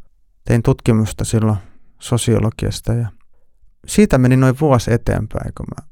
tein 0.44 0.62
tutkimusta 0.62 1.24
silloin 1.24 1.58
sosiologiasta. 2.04 2.92
Ja 2.92 3.08
siitä 3.87 4.18
meni 4.18 4.37
noin 4.37 4.54
vuosi 4.61 4.92
eteenpäin, 4.92 5.52
kun 5.56 5.66
mä, 5.76 5.88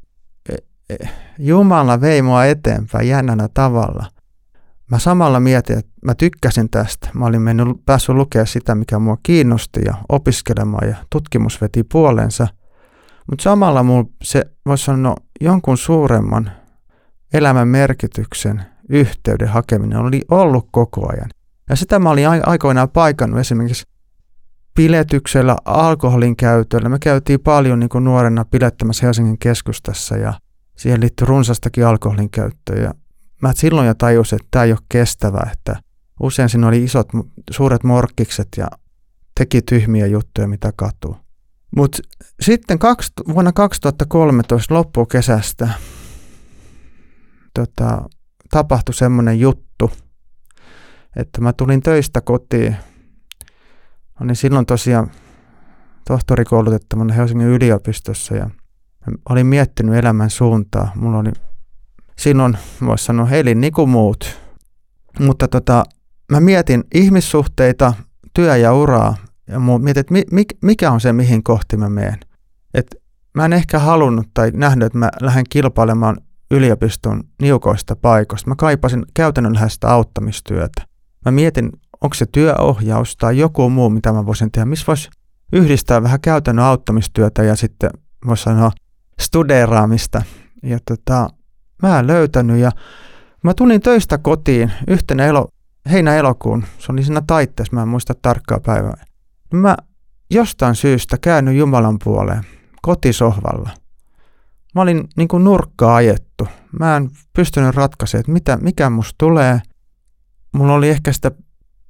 e, 0.48 0.56
e, 0.94 1.08
Jumala 1.38 2.00
vei 2.00 2.22
mua 2.22 2.44
eteenpäin 2.44 3.08
jännänä 3.08 3.48
tavalla. 3.54 4.06
Mä 4.90 4.98
samalla 4.98 5.40
mietin, 5.40 5.78
että 5.78 5.92
mä 6.04 6.14
tykkäsin 6.14 6.70
tästä. 6.70 7.08
Mä 7.14 7.26
olin 7.26 7.42
mennyt, 7.42 7.68
päässyt 7.86 8.14
lukea 8.14 8.46
sitä, 8.46 8.74
mikä 8.74 8.98
mua 8.98 9.16
kiinnosti 9.22 9.80
ja 9.84 9.94
opiskelemaan 10.08 10.88
ja 10.88 10.96
tutkimus 11.10 11.60
veti 11.60 11.82
puolensa. 11.84 12.48
Mutta 13.30 13.42
samalla 13.42 13.82
mulla 13.82 14.08
se 14.22 14.44
voisi 14.66 14.84
sanoa 14.84 15.16
jonkun 15.40 15.78
suuremman 15.78 16.50
elämän 17.34 17.68
merkityksen 17.68 18.62
yhteyden 18.88 19.48
hakeminen 19.48 19.98
oli 19.98 20.22
ollut 20.30 20.68
koko 20.70 21.12
ajan. 21.12 21.30
Ja 21.70 21.76
sitä 21.76 21.98
mä 21.98 22.10
olin 22.10 22.28
aikoinaan 22.46 22.90
paikannut 22.90 23.40
esimerkiksi 23.40 23.91
piletyksellä, 24.74 25.56
alkoholin 25.64 26.36
käytöllä. 26.36 26.88
Me 26.88 26.98
käytiin 26.98 27.40
paljon 27.40 27.80
niin 27.80 27.88
kuin 27.88 28.04
nuorena 28.04 28.44
pilettämässä 28.44 29.06
Helsingin 29.06 29.38
keskustassa 29.38 30.16
ja 30.16 30.34
siihen 30.76 31.00
liittyy 31.00 31.26
runsastakin 31.26 31.86
alkoholin 31.86 32.30
käyttöä. 32.30 32.82
Ja 32.82 32.94
mä 33.42 33.52
silloin 33.54 33.86
jo 33.86 33.94
tajusin, 33.94 34.36
että 34.36 34.48
tämä 34.50 34.64
ei 34.64 34.72
ole 34.72 34.78
kestävää, 34.88 35.50
että 35.52 35.76
usein 36.20 36.48
siinä 36.48 36.68
oli 36.68 36.84
isot, 36.84 37.08
suuret 37.50 37.84
morkkikset 37.84 38.48
ja 38.56 38.66
teki 39.38 39.62
tyhmiä 39.62 40.06
juttuja, 40.06 40.48
mitä 40.48 40.72
katuu. 40.76 41.16
Mutta 41.76 41.98
sitten 42.40 42.78
kaksi, 42.78 43.12
vuonna 43.34 43.52
2013 43.52 44.74
loppukesästä 44.74 45.68
tota, 47.54 48.02
tapahtui 48.50 48.94
semmoinen 48.94 49.40
juttu, 49.40 49.90
että 51.16 51.40
mä 51.40 51.52
tulin 51.52 51.80
töistä 51.80 52.20
kotiin. 52.20 52.76
Olin 54.20 54.36
silloin 54.36 54.66
tosiaan 54.66 55.10
tohtorikoulutettavana 56.06 57.14
Helsingin 57.14 57.48
yliopistossa 57.48 58.34
ja 58.34 58.50
olin 59.28 59.46
miettinyt 59.46 59.94
elämän 59.94 60.30
suuntaa. 60.30 60.92
Mulla 60.94 61.18
oli 61.18 61.32
silloin, 62.18 62.58
voisi 62.86 63.04
sanoa, 63.04 63.30
elin 63.30 63.60
niin 63.60 63.72
kuin 63.72 63.90
muut. 63.90 64.38
Mutta 65.18 65.48
tota, 65.48 65.84
mä 66.32 66.40
mietin 66.40 66.84
ihmissuhteita, 66.94 67.92
työ 68.34 68.56
ja 68.56 68.74
uraa 68.74 69.16
ja 69.48 69.60
mietin, 69.60 70.00
että 70.00 70.14
mikä 70.62 70.90
on 70.90 71.00
se, 71.00 71.12
mihin 71.12 71.42
kohti 71.42 71.76
mä 71.76 71.88
menen. 71.88 72.18
Et 72.74 72.86
mä 73.34 73.44
en 73.44 73.52
ehkä 73.52 73.78
halunnut 73.78 74.26
tai 74.34 74.50
nähnyt, 74.54 74.86
että 74.86 74.98
mä 74.98 75.10
lähden 75.20 75.44
kilpailemaan 75.50 76.16
yliopiston 76.50 77.22
niukoista 77.42 77.96
paikoista. 77.96 78.48
Mä 78.48 78.54
kaipasin 78.58 79.04
käytännönläheistä 79.14 79.88
auttamistyötä. 79.88 80.82
Mä 81.24 81.30
mietin, 81.30 81.72
onko 82.02 82.14
se 82.14 82.26
työohjaus 82.26 83.16
tai 83.16 83.38
joku 83.38 83.70
muu, 83.70 83.90
mitä 83.90 84.12
mä 84.12 84.26
voisin 84.26 84.52
tehdä, 84.52 84.66
missä 84.66 84.86
voisi 84.86 85.10
yhdistää 85.52 86.02
vähän 86.02 86.20
käytännön 86.20 86.64
auttamistyötä 86.64 87.42
ja 87.42 87.56
sitten 87.56 87.90
voisi 88.26 88.42
sanoa 88.42 88.70
studeeraamista. 89.20 90.22
Ja 90.62 90.78
tota, 90.84 91.28
mä 91.82 91.98
en 91.98 92.06
löytänyt 92.06 92.58
ja 92.58 92.70
mä 93.44 93.54
tulin 93.54 93.80
töistä 93.80 94.18
kotiin 94.18 94.72
yhtenä 94.88 95.24
elo, 95.24 95.48
heinä-elokuun, 95.90 96.64
se 96.78 96.92
oli 96.92 97.04
siinä 97.04 97.22
taitteessa, 97.26 97.76
mä 97.76 97.82
en 97.82 97.88
muista 97.88 98.14
tarkkaa 98.22 98.60
päivää. 98.66 99.04
Mä 99.54 99.76
jostain 100.30 100.74
syystä 100.74 101.18
käännyin 101.18 101.58
Jumalan 101.58 101.98
puoleen 102.04 102.44
kotisohvalla. 102.82 103.70
Mä 104.74 104.82
olin 104.82 105.08
niin 105.16 105.28
kuin 105.28 105.44
nurkkaa 105.44 105.96
ajettu. 105.96 106.48
Mä 106.78 106.96
en 106.96 107.10
pystynyt 107.32 107.74
ratkaisemaan, 107.74 108.20
että 108.20 108.32
mitä, 108.32 108.56
mikä 108.56 108.90
musta 108.90 109.14
tulee. 109.18 109.60
Mulla 110.52 110.74
oli 110.74 110.88
ehkä 110.88 111.12
sitä 111.12 111.30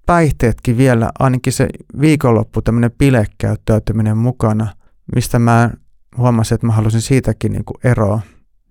päihteetkin 0.06 0.76
vielä, 0.76 1.10
ainakin 1.18 1.52
se 1.52 1.68
viikonloppu, 2.00 2.62
tämmöinen 2.62 2.92
bilekäyttäytyminen 2.98 4.18
mukana, 4.18 4.68
mistä 5.14 5.38
mä 5.38 5.70
huomasin, 6.16 6.54
että 6.54 6.66
mä 6.66 6.72
halusin 6.72 7.00
siitäkin 7.00 7.52
niin 7.52 7.64
kuin 7.64 7.76
eroa. 7.84 8.20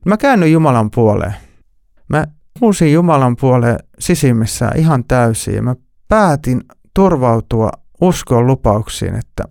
Mä 0.05 0.17
käännyin 0.17 0.53
Jumalan 0.53 0.91
puoleen. 0.91 1.33
Mä 2.09 2.25
huusin 2.61 2.93
Jumalan 2.93 3.35
puoleen 3.35 3.79
sisimmissä 3.99 4.71
ihan 4.75 5.03
täysin 5.03 5.63
mä 5.63 5.75
päätin 6.07 6.61
turvautua 6.93 7.69
uskon 8.01 8.47
lupauksiin, 8.47 9.15
että, 9.15 9.43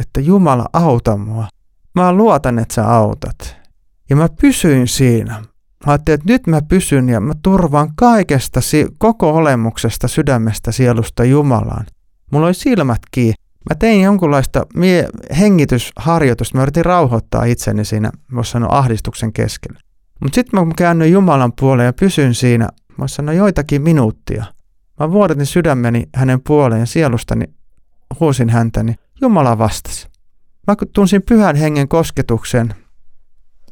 että 0.00 0.20
Jumala 0.20 0.66
auta 0.72 1.16
mua. 1.16 1.48
Mä 1.94 2.12
luotan, 2.12 2.58
että 2.58 2.74
sä 2.74 2.88
autat. 2.88 3.56
Ja 4.10 4.16
mä 4.16 4.28
pysyin 4.40 4.88
siinä. 4.88 5.42
Mä 5.86 5.92
ajattelin, 5.92 6.20
että 6.20 6.32
nyt 6.32 6.46
mä 6.46 6.60
pysyn 6.68 7.08
ja 7.08 7.20
mä 7.20 7.32
turvaan 7.42 7.92
kaikesta, 7.96 8.60
koko 8.98 9.30
olemuksesta, 9.30 10.08
sydämestä, 10.08 10.72
sielusta 10.72 11.24
Jumalaan. 11.24 11.86
Mulla 12.32 12.46
oli 12.46 12.54
silmät 12.54 13.02
kiinni. 13.10 13.34
Mä 13.70 13.74
tein 13.74 14.00
jonkunlaista 14.00 14.66
mie- 14.74 15.08
hengitysharjoitusta. 15.38 16.56
Mä 16.58 16.62
yritin 16.62 16.84
rauhoittaa 16.84 17.44
itseni 17.44 17.84
siinä, 17.84 18.10
voisi 18.34 18.50
sanoa, 18.50 18.78
ahdistuksen 18.78 19.32
keskellä. 19.32 19.80
Mutta 20.22 20.34
sitten 20.34 20.66
mä 20.66 20.72
käännyin 20.76 21.12
Jumalan 21.12 21.52
puoleen 21.60 21.86
ja 21.86 21.92
pysyn 21.92 22.34
siinä, 22.34 22.68
voisi 22.98 23.14
sanoa, 23.14 23.34
joitakin 23.34 23.82
minuuttia. 23.82 24.44
Mä 25.00 25.10
vuodatin 25.10 25.46
sydämeni 25.46 26.08
hänen 26.14 26.40
puoleen 26.46 26.80
ja 26.80 26.86
sielustani 26.86 27.44
huusin 28.20 28.50
häntä, 28.50 28.82
niin 28.82 28.96
Jumala 29.20 29.58
vastasi. 29.58 30.08
Mä 30.66 30.74
tunsin 30.92 31.22
pyhän 31.28 31.56
hengen 31.56 31.88
kosketuksen. 31.88 32.74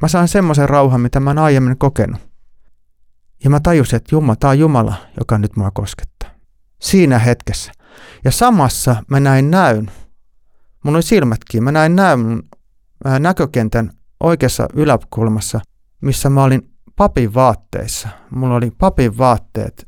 Mä 0.01 0.07
sain 0.07 0.27
semmoisen 0.27 0.69
rauhan, 0.69 1.01
mitä 1.01 1.19
mä 1.19 1.31
en 1.31 1.37
aiemmin 1.37 1.77
kokenut. 1.77 2.21
Ja 3.43 3.49
mä 3.49 3.59
tajusin, 3.59 3.97
että 3.97 4.15
Jumala, 4.15 4.35
tää 4.35 4.49
on 4.49 4.59
Jumala, 4.59 4.95
joka 5.19 5.37
nyt 5.37 5.55
mua 5.55 5.71
koskettaa. 5.71 6.29
Siinä 6.81 7.19
hetkessä. 7.19 7.71
Ja 8.25 8.31
samassa 8.31 9.03
mä 9.09 9.19
näin 9.19 9.51
näyn. 9.51 9.91
Mun 10.83 10.95
oli 10.95 11.03
silmätkin. 11.03 11.63
Mä 11.63 11.71
näin 11.71 11.95
näyn 11.95 12.43
näkökentän 13.19 13.91
oikeassa 14.19 14.67
yläkulmassa, 14.73 15.59
missä 16.01 16.29
mä 16.29 16.43
olin 16.43 16.71
papin 16.95 17.33
vaatteissa. 17.33 18.09
Mulla 18.31 18.55
oli 18.55 18.71
papin 18.71 19.17
vaatteet 19.17 19.87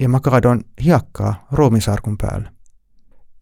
ja 0.00 0.08
mä 0.08 0.20
kaadoin 0.20 0.64
hiekkaa 0.84 1.46
ruumisarkun 1.52 2.16
päälle. 2.18 2.50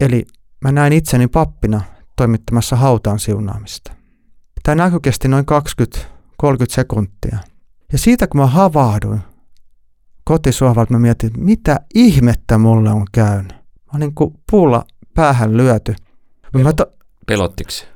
Eli 0.00 0.26
mä 0.64 0.72
näin 0.72 0.92
itseni 0.92 1.28
pappina 1.28 1.80
toimittamassa 2.16 2.76
hautaan 2.76 3.18
siunaamista. 3.18 3.97
Tämä 4.62 4.74
näkö 4.74 5.00
kesti 5.00 5.28
noin 5.28 5.44
20-30 5.98 5.98
sekuntia. 6.68 7.38
Ja 7.92 7.98
siitä 7.98 8.26
kun 8.26 8.40
mä 8.40 8.46
havahduin 8.46 9.20
kotisohvalta, 10.24 10.92
mä 10.92 10.98
mietin, 10.98 11.30
mitä 11.36 11.80
ihmettä 11.94 12.58
mulle 12.58 12.90
on 12.90 13.04
käynyt. 13.12 13.52
Mä 13.52 13.90
olin 13.92 14.00
niin 14.00 14.14
kuin 14.14 14.34
puulla 14.50 14.84
päähän 15.14 15.56
lyöty. 15.56 15.94
Pel- 16.56 16.62
mä 16.62 16.72
to- 16.72 16.92
Pelottiksi? 17.26 17.86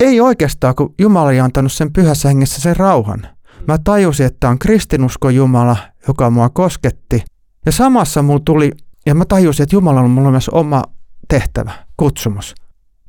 Ei 0.00 0.20
oikeastaan, 0.20 0.74
kun 0.74 0.94
Jumala 0.98 1.28
oli 1.28 1.40
antanut 1.40 1.72
sen 1.72 1.92
pyhässä 1.92 2.28
hengessä 2.28 2.60
sen 2.60 2.76
rauhan. 2.76 3.26
Mä 3.68 3.78
tajusin, 3.84 4.26
että 4.26 4.48
on 4.48 4.58
kristinusko 4.58 5.30
Jumala, 5.30 5.76
joka 6.08 6.30
mua 6.30 6.48
kosketti. 6.48 7.24
Ja 7.66 7.72
samassa 7.72 8.22
mulla 8.22 8.42
tuli, 8.44 8.72
ja 9.06 9.14
mä 9.14 9.24
tajusin, 9.24 9.62
että 9.62 9.76
Jumala 9.76 10.00
on 10.00 10.10
mulla 10.10 10.30
myös 10.30 10.48
oma 10.48 10.82
tehtävä, 11.28 11.72
kutsumus. 11.96 12.54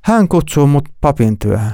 Hän 0.03 0.27
kutsuu 0.27 0.67
mut 0.67 0.89
papin 1.01 1.39
työhön. 1.39 1.71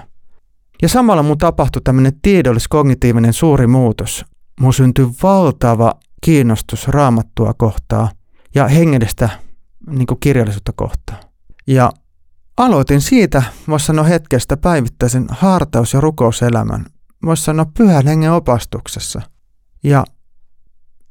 Ja 0.81 0.89
samalla 0.89 1.24
mun 1.24 1.38
tapahtui 1.38 1.81
tämmöinen 1.81 2.13
tiedollis-kognitiivinen 2.22 3.34
suuri 3.34 3.67
muutos. 3.67 4.25
Mun 4.60 4.74
syntyi 4.74 5.07
valtava 5.24 5.93
kiinnostus 6.22 6.88
raamattua 6.88 7.53
kohtaa 7.53 8.10
ja 8.55 8.67
hengellistä 8.67 9.29
niin 9.89 10.07
kirjallisuutta 10.19 10.72
kohtaan. 10.75 11.19
Ja 11.67 11.91
aloitin 12.57 13.01
siitä, 13.01 13.43
voisi 13.67 13.86
sanoa 13.86 14.03
hetkestä 14.03 14.57
päivittäisen 14.57 15.25
hartaus- 15.29 15.93
ja 15.93 16.01
rukouselämän. 16.01 16.86
Voisi 17.25 17.43
sanoa 17.43 17.65
pyhän 17.77 18.07
hengen 18.07 18.31
opastuksessa. 18.31 19.22
Ja 19.84 20.03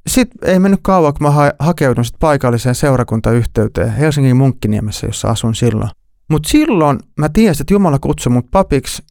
sitten 0.06 0.50
ei 0.50 0.58
mennyt 0.58 0.80
kauan, 0.82 1.14
kun 1.14 1.22
mä 1.22 1.30
ha- 1.30 1.52
hakeudun 1.58 2.04
sit 2.04 2.16
paikalliseen 2.20 2.74
seurakuntayhteyteen 2.74 3.92
Helsingin 3.92 4.36
Munkkiniemessä, 4.36 5.06
jossa 5.06 5.28
asun 5.28 5.54
silloin. 5.54 5.90
Mutta 6.30 6.48
silloin 6.48 6.98
mä 7.18 7.28
tiesin, 7.28 7.62
että 7.62 7.74
Jumala 7.74 7.98
kutsui 7.98 8.32
mut 8.32 8.50
papiksi. 8.50 9.02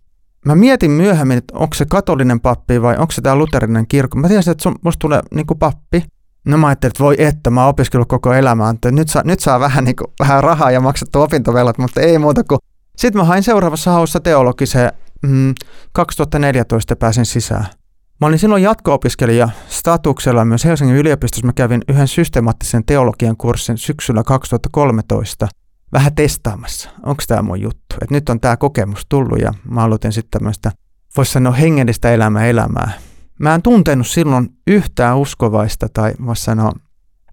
Mä 0.45 0.55
mietin 0.55 0.91
myöhemmin, 0.91 1.37
että 1.37 1.57
onko 1.57 1.73
se 1.73 1.85
katolinen 1.85 2.39
pappi 2.39 2.81
vai 2.81 2.97
onko 2.97 3.11
se 3.11 3.21
tämä 3.21 3.35
luterinen 3.35 3.87
kirkko. 3.87 4.19
Mä 4.19 4.27
tiesin, 4.27 4.51
että 4.51 4.63
sun, 4.63 4.75
musta 4.83 4.99
tulee 4.99 5.21
niinku 5.33 5.55
pappi. 5.55 6.03
No 6.45 6.57
mä 6.57 6.67
ajattelin, 6.67 6.91
että 6.91 7.03
voi 7.03 7.15
että, 7.19 7.49
mä 7.49 7.61
oon 7.61 7.69
opiskellut 7.69 8.07
koko 8.07 8.33
elämää, 8.33 8.75
nyt 8.91 9.09
saa, 9.09 9.21
nyt 9.25 9.39
saa 9.39 9.59
vähän, 9.59 9.83
niinku, 9.83 10.13
vähän 10.19 10.43
rahaa 10.43 10.71
ja 10.71 10.81
maksettu 10.81 11.21
opintovelat, 11.21 11.77
mutta 11.77 12.01
ei 12.01 12.17
muuta 12.17 12.43
kuin... 12.43 12.59
Sitten 12.97 13.21
mä 13.21 13.25
hain 13.25 13.43
seuraavassa 13.43 13.91
haussa 13.91 14.19
teologiseen 14.19 14.91
mm, 15.21 15.53
2014 15.91 16.95
pääsin 16.95 17.25
sisään. 17.25 17.65
Mä 18.21 18.27
olin 18.27 18.39
silloin 18.39 18.63
jatko-opiskelija 18.63 19.49
statuksella 19.67 20.45
myös 20.45 20.65
Helsingin 20.65 20.95
yliopistossa. 20.95 21.45
Mä 21.45 21.53
kävin 21.53 21.81
yhden 21.87 22.07
systemaattisen 22.07 22.85
teologian 22.85 23.37
kurssin 23.37 23.77
syksyllä 23.77 24.23
2013 24.23 25.47
vähän 25.95 26.15
testaamassa, 26.15 26.89
onko 27.03 27.23
tämä 27.27 27.41
mun 27.41 27.61
juttu. 27.61 27.95
Et 28.01 28.11
nyt 28.11 28.29
on 28.29 28.39
tämä 28.39 28.57
kokemus 28.57 29.05
tullut 29.09 29.39
ja 29.39 29.53
mä 29.69 29.83
aloitin 29.83 30.13
sitten 30.13 30.39
tämmöistä, 30.39 30.71
voisi 31.17 31.31
sanoa 31.31 31.53
hengellistä 31.53 32.13
elämää 32.13 32.45
elämää. 32.45 32.91
Mä 33.39 33.55
en 33.55 33.61
tuntenut 33.61 34.07
silloin 34.07 34.49
yhtään 34.67 35.17
uskovaista 35.17 35.87
tai 35.93 36.13
voisi 36.25 36.43
sanoa, 36.43 36.71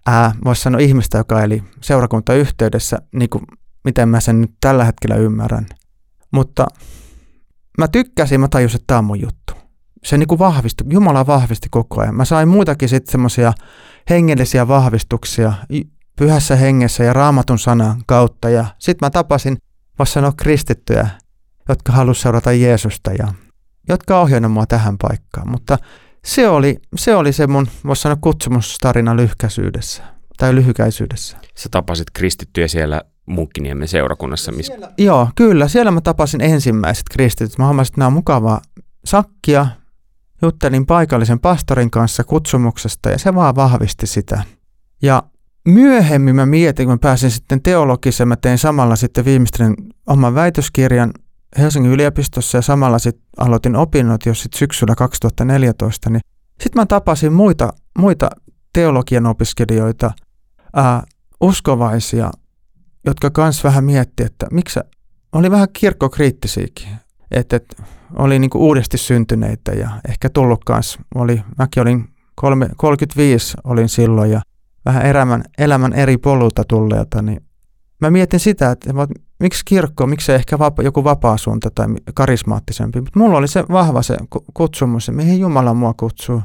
ää, 0.07 0.35
vois 0.45 0.63
sanoa 0.63 0.79
ihmistä, 0.79 1.17
joka 1.17 1.43
eli 1.43 1.63
seurakuntayhteydessä, 1.81 2.97
niin 3.15 3.29
kuin 3.29 3.43
miten 3.83 4.09
mä 4.09 4.19
sen 4.19 4.41
nyt 4.41 4.51
tällä 4.61 4.85
hetkellä 4.85 5.15
ymmärrän. 5.15 5.65
Mutta 6.31 6.67
mä 7.77 7.87
tykkäsin, 7.87 8.39
mä 8.39 8.47
tajusin, 8.47 8.75
että 8.75 8.87
tämä 8.87 8.97
on 8.97 9.05
mun 9.05 9.21
juttu 9.21 9.53
se 10.03 10.17
niin 10.17 10.27
kuin 10.27 10.39
vahvistui, 10.39 10.87
Jumala 10.89 11.27
vahvisti 11.27 11.67
koko 11.71 12.01
ajan. 12.01 12.15
Mä 12.15 12.25
sain 12.25 12.47
muitakin 12.47 12.89
sitten 12.89 13.11
semmoisia 13.11 13.53
hengellisiä 14.09 14.67
vahvistuksia 14.67 15.53
pyhässä 16.15 16.55
hengessä 16.55 17.03
ja 17.03 17.13
raamatun 17.13 17.59
sanan 17.59 18.01
kautta. 18.05 18.49
Ja 18.49 18.65
sitten 18.79 19.05
mä 19.05 19.09
tapasin, 19.09 19.57
voisi 19.99 20.13
sanoa 20.13 20.33
kristittyjä, 20.37 21.07
jotka 21.69 21.91
halusivat 21.91 22.21
seurata 22.23 22.51
Jeesusta 22.51 23.11
ja 23.11 23.27
jotka 23.89 24.19
ohjaivat 24.21 24.51
mua 24.51 24.65
tähän 24.65 24.97
paikkaan. 24.97 25.49
Mutta 25.51 25.77
se 26.25 26.49
oli, 26.49 26.77
se 26.95 27.15
oli 27.15 27.33
se 27.33 27.47
mun, 27.47 27.67
voisi 27.87 28.01
sanoa, 28.01 28.17
kutsumustarina 28.21 29.15
lyhkäisyydessä 29.15 30.03
tai 30.37 30.55
lyhykäisyydessä. 30.55 31.37
Sä 31.57 31.69
tapasit 31.71 32.07
kristittyjä 32.13 32.67
siellä 32.67 33.01
Munkkiniemen 33.25 33.87
seurakunnassa. 33.87 34.51
Missä... 34.51 34.73
Siellä, 34.73 34.91
joo, 34.97 35.29
kyllä. 35.35 35.67
Siellä 35.67 35.91
mä 35.91 36.01
tapasin 36.01 36.41
ensimmäiset 36.41 37.03
kristityt. 37.11 37.57
Mä 37.57 37.65
huomasin, 37.65 37.91
että 37.91 37.99
nämä 37.99 38.07
on 38.07 38.13
mukavaa 38.13 38.61
sakkia. 39.05 39.67
Juttelin 40.41 40.85
paikallisen 40.85 41.39
pastorin 41.39 41.91
kanssa 41.91 42.23
kutsumuksesta 42.23 43.09
ja 43.09 43.19
se 43.19 43.35
vaan 43.35 43.55
vahvisti 43.55 44.07
sitä. 44.07 44.43
Ja 45.01 45.23
myöhemmin 45.67 46.35
mä 46.35 46.45
mietin, 46.45 46.85
kun 46.85 46.93
mä 46.93 46.97
pääsin 46.97 47.31
sitten 47.31 47.61
teologiseen, 47.61 48.27
mä 48.27 48.35
tein 48.35 48.57
samalla 48.57 48.95
sitten 48.95 49.25
viimeistelen 49.25 49.75
oman 50.07 50.35
väitöskirjan 50.35 51.11
Helsingin 51.57 51.91
yliopistossa 51.91 52.57
ja 52.57 52.61
samalla 52.61 52.99
sitten 52.99 53.25
aloitin 53.37 53.75
opinnot 53.75 54.25
jo 54.25 54.33
sitten 54.33 54.59
syksyllä 54.59 54.95
2014, 54.95 56.09
niin 56.09 56.21
sitten 56.63 56.81
mä 56.81 56.85
tapasin 56.85 57.33
muita, 57.33 57.73
muita 57.97 58.29
teologian 58.73 59.25
opiskelijoita, 59.25 60.11
ää, 60.73 61.03
uskovaisia, 61.41 62.31
jotka 63.05 63.29
kans 63.29 63.63
vähän 63.63 63.83
mietti, 63.83 64.23
että 64.23 64.47
miksi 64.51 64.79
oli 65.31 65.51
vähän 65.51 65.67
kirkkokriittisiäkin, 65.73 66.87
että, 67.31 67.55
että 67.55 67.83
oli 68.15 68.39
niinku 68.39 68.57
uudesti 68.57 68.97
syntyneitä 68.97 69.71
ja 69.71 69.89
ehkä 70.09 70.29
tullut 70.29 70.63
kans, 70.65 70.97
oli, 71.15 71.43
mäkin 71.57 71.81
olin 71.81 72.09
kolme, 72.35 72.69
35 72.77 73.57
olin 73.63 73.89
silloin 73.89 74.31
ja 74.31 74.41
vähän 74.85 75.05
elämän, 75.05 75.43
elämän 75.57 75.93
eri 75.93 76.17
polulta 76.17 76.63
tulleelta, 76.67 77.21
niin 77.21 77.41
mä 78.01 78.09
mietin 78.09 78.39
sitä, 78.39 78.71
että 78.71 78.93
miksi 79.39 79.61
kirkko, 79.65 80.07
miksi 80.07 80.31
ehkä 80.31 80.59
vapa, 80.59 80.83
joku 80.83 81.03
vapaa 81.03 81.37
suunta 81.37 81.69
tai 81.75 81.87
karismaattisempi, 82.13 83.01
mutta 83.01 83.19
mulla 83.19 83.37
oli 83.37 83.47
se 83.47 83.63
vahva 83.71 84.01
se 84.01 84.17
kutsumus, 84.53 85.11
mihin 85.11 85.39
Jumala 85.39 85.73
mua 85.73 85.93
kutsuu 85.93 86.41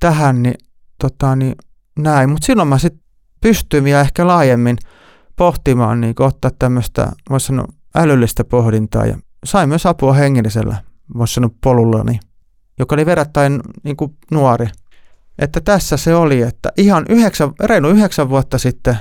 tähän, 0.00 0.42
niin, 0.42 0.54
tota, 0.98 1.36
niin 1.36 1.54
näin, 1.98 2.30
mutta 2.30 2.46
silloin 2.46 2.68
mä 2.68 2.78
sitten 2.78 3.02
pystyin 3.40 3.84
vielä 3.84 4.00
ehkä 4.00 4.26
laajemmin 4.26 4.76
pohtimaan, 5.36 6.00
niin 6.00 6.14
ottaa 6.18 6.50
tämmöistä, 6.58 7.12
voisi 7.30 7.46
sanoa, 7.46 7.66
älyllistä 7.94 8.44
pohdintaa 8.44 9.06
ja 9.06 9.18
sain 9.44 9.68
myös 9.68 9.86
apua 9.86 10.12
hengellisellä, 10.12 10.76
voisi 11.18 11.34
sanoa, 11.34 11.50
polullani, 11.62 12.20
joka 12.78 12.94
oli 12.94 13.06
verrattain 13.06 13.60
niin 13.82 13.96
kuin 13.96 14.16
nuori. 14.30 14.66
Että 15.40 15.60
tässä 15.60 15.96
se 15.96 16.14
oli, 16.14 16.42
että 16.42 16.72
ihan 16.76 17.04
yhdeksän, 17.08 17.50
reilu 17.60 17.88
yhdeksän 17.88 18.28
vuotta 18.28 18.58
sitten 18.58 18.96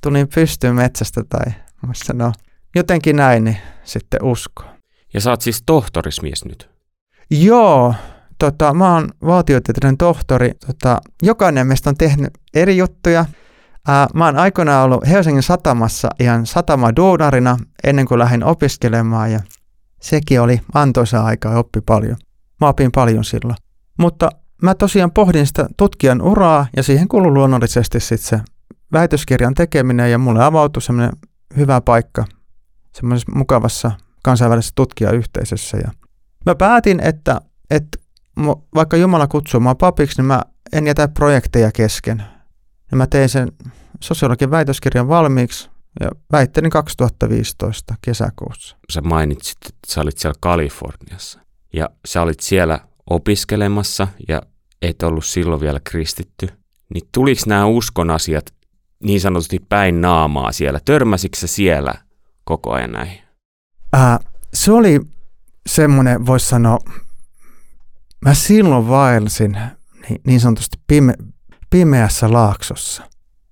tulin 0.00 0.28
pystyyn 0.34 0.74
metsästä 0.74 1.22
tai 1.28 1.52
voisi 1.86 2.04
sanoa, 2.04 2.32
jotenkin 2.74 3.16
näin, 3.16 3.44
niin 3.44 3.56
sitten 3.84 4.22
usko. 4.22 4.64
Ja 5.14 5.20
sä 5.20 5.30
oot 5.30 5.40
siis 5.40 5.62
tohtorismies 5.66 6.44
nyt? 6.44 6.70
Joo, 7.30 7.94
tota, 8.38 8.74
mä 8.74 8.94
oon 8.94 9.08
valtiotieteellinen 9.26 9.98
tohtori. 9.98 10.50
Tota, 10.66 11.00
jokainen 11.22 11.66
meistä 11.66 11.90
on 11.90 11.96
tehnyt 11.96 12.30
eri 12.54 12.76
juttuja. 12.76 13.24
Ää, 13.88 14.06
mä 14.14 14.24
oon 14.24 14.38
aikoinaan 14.38 14.84
ollut 14.84 15.08
Helsingin 15.08 15.42
satamassa 15.42 16.08
ihan 16.20 16.46
satama 16.46 16.96
duunarina 16.96 17.56
ennen 17.84 18.06
kuin 18.06 18.18
lähdin 18.18 18.44
opiskelemaan 18.44 19.32
ja 19.32 19.40
sekin 20.00 20.40
oli 20.40 20.60
antoisa 20.74 21.24
aika 21.24 21.50
ja 21.50 21.58
oppi 21.58 21.80
paljon. 21.80 22.16
Mä 22.60 22.68
opin 22.68 22.92
paljon 22.92 23.24
silloin. 23.24 23.56
Mutta 23.98 24.30
mä 24.62 24.74
tosiaan 24.74 25.12
pohdin 25.12 25.46
sitä 25.46 25.68
tutkijan 25.76 26.22
uraa 26.22 26.66
ja 26.76 26.82
siihen 26.82 27.08
kuului 27.08 27.30
luonnollisesti 27.30 28.00
sitten 28.00 28.18
se 28.18 28.40
väitöskirjan 28.92 29.54
tekeminen 29.54 30.10
ja 30.10 30.18
mulle 30.18 30.44
avautui 30.44 30.82
semmoinen 30.82 31.12
hyvä 31.56 31.80
paikka 31.80 32.24
semmoisessa 32.94 33.32
mukavassa 33.34 33.90
kansainvälisessä 34.22 34.72
tutkijayhteisössä. 34.74 35.76
Ja 35.76 35.90
mä 36.46 36.54
päätin, 36.54 37.00
että, 37.00 37.40
että 37.70 37.98
vaikka 38.74 38.96
Jumala 38.96 39.26
kutsuu 39.26 39.60
mua 39.60 39.74
papiksi, 39.74 40.18
niin 40.18 40.26
mä 40.26 40.42
en 40.72 40.86
jätä 40.86 41.08
projekteja 41.08 41.72
kesken. 41.72 42.22
Ja 42.90 42.96
mä 42.96 43.06
tein 43.06 43.28
sen 43.28 43.52
sosiologian 44.00 44.50
väitöskirjan 44.50 45.08
valmiiksi 45.08 45.70
ja 46.00 46.10
väittelin 46.32 46.70
2015 46.70 47.94
kesäkuussa. 48.02 48.76
Sä 48.90 49.00
mainitsit, 49.00 49.58
että 49.66 49.78
sä 49.86 50.00
olit 50.00 50.18
siellä 50.18 50.38
Kaliforniassa 50.40 51.40
ja 51.72 51.90
sä 52.04 52.22
olit 52.22 52.40
siellä 52.40 52.80
opiskelemassa 53.10 54.08
ja 54.28 54.42
et 54.82 55.02
ollut 55.02 55.24
silloin 55.24 55.60
vielä 55.60 55.80
kristitty. 55.84 56.48
Niin 56.94 57.08
tuliko 57.14 57.40
nämä 57.46 57.66
uskon 57.66 58.10
asiat 58.10 58.54
niin 59.04 59.20
sanotusti 59.20 59.58
päin 59.68 60.00
naamaa 60.00 60.52
siellä? 60.52 60.80
Törmäsikö 60.84 61.38
sä 61.38 61.46
siellä 61.46 61.94
koko 62.44 62.72
ajan 62.72 62.92
näihin? 62.92 63.18
Ää, 63.92 64.18
se 64.54 64.72
oli 64.72 65.00
semmoinen, 65.66 66.26
voisi 66.26 66.46
sanoa, 66.46 66.78
mä 68.20 68.34
silloin 68.34 68.88
vaelsin 68.88 69.58
niin, 70.08 70.20
niin 70.26 70.40
sanotusti 70.40 70.78
pime, 70.86 71.14
pimeässä 71.70 72.32
laaksossa. 72.32 73.02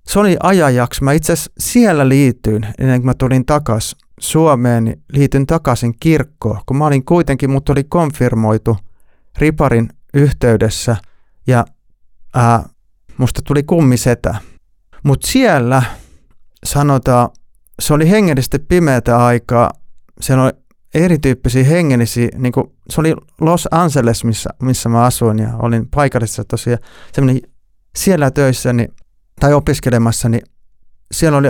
Se 0.06 0.18
oli 0.18 0.36
ajanjakso. 0.42 1.04
Mä 1.04 1.12
itse 1.12 1.32
asiassa 1.32 1.52
siellä 1.58 2.08
liityin, 2.08 2.66
ennen 2.78 3.00
kuin 3.00 3.06
mä 3.06 3.14
tulin 3.14 3.46
takaisin 3.46 3.98
Suomeen, 4.20 4.84
niin 4.84 5.02
liityin 5.12 5.46
takaisin 5.46 5.94
kirkkoon, 6.00 6.60
kun 6.66 6.76
mä 6.76 6.86
olin 6.86 7.04
kuitenkin, 7.04 7.50
mut 7.50 7.68
oli 7.68 7.84
konfirmoitu 7.84 8.76
riparin 9.38 9.88
yhteydessä 10.14 10.96
ja 11.46 11.64
ää, 12.35 12.68
musta 13.16 13.42
tuli 13.42 13.62
kummisetä. 13.62 14.35
Mutta 15.03 15.26
siellä 15.26 15.83
sanotaan, 16.64 17.29
se 17.81 17.94
oli 17.94 18.11
hengellisesti 18.11 18.59
pimeätä 18.59 19.24
aikaa, 19.24 19.70
siellä 20.20 20.44
oli 20.44 20.53
erityyppisiä 20.94 21.64
hengellisiä, 21.64 22.29
niin 22.37 22.53
kuin, 22.53 22.66
se 22.90 23.00
oli 23.00 23.14
Los 23.40 23.68
Angeles, 23.70 24.24
missä, 24.24 24.50
missä 24.62 24.88
mä 24.88 25.05
asuin 25.05 25.38
ja 25.38 25.48
olin 25.59 25.88
paikallisessa 25.94 26.44
tosiaan, 26.44 26.79
semmoinen 27.12 27.42
siellä 27.96 28.31
töissä 28.31 28.72
niin, 28.72 28.88
tai 29.40 29.53
opiskelemassa, 29.53 30.29
niin 30.29 30.42
siellä 31.12 31.38
oli 31.38 31.48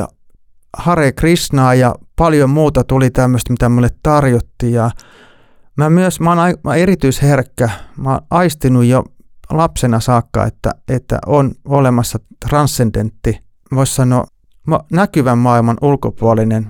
Hare 0.76 1.12
Krishnaa 1.12 1.74
ja 1.74 1.94
paljon 2.16 2.50
muuta 2.50 2.84
tuli 2.84 3.10
tämmöistä, 3.10 3.52
mitä 3.52 3.68
mulle 3.68 3.88
tarjottiin. 4.02 4.72
Ja 4.72 4.90
mä 5.76 5.90
myös, 5.90 6.20
mä 6.20 6.30
oon, 6.30 6.54
mä 6.64 6.74
erityisherkkä, 6.74 7.70
mä 7.96 8.10
oon 8.10 8.20
aistinut 8.30 8.84
jo 8.84 9.04
lapsena 9.50 10.00
saakka, 10.00 10.46
että, 10.46 10.70
että 10.88 11.18
on 11.26 11.52
olemassa 11.64 12.18
transcendentti, 12.48 13.38
voisi 13.74 13.94
sanoa 13.94 14.26
näkyvän 14.92 15.38
maailman 15.38 15.76
ulkopuolinen, 15.80 16.68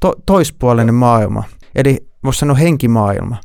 to, 0.00 0.12
toispuolinen 0.26 0.94
maailma, 0.94 1.42
eli 1.74 2.08
voisi 2.24 2.38
sanoa 2.38 2.56
henkimaailma. 2.56 3.36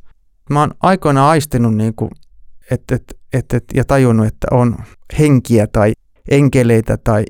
Mä 0.49 0.59
oon 0.59 0.71
aikoinaan 0.81 1.29
aistinut 1.29 1.75
niin 1.75 1.95
kuin, 1.95 2.11
et, 2.71 2.83
et, 2.91 3.17
et, 3.33 3.53
et, 3.53 3.63
ja 3.73 3.85
tajunnut, 3.85 4.27
että 4.27 4.47
on 4.51 4.75
henkiä 5.19 5.67
tai 5.67 5.93
enkeleitä 6.29 6.97
tai 6.97 7.25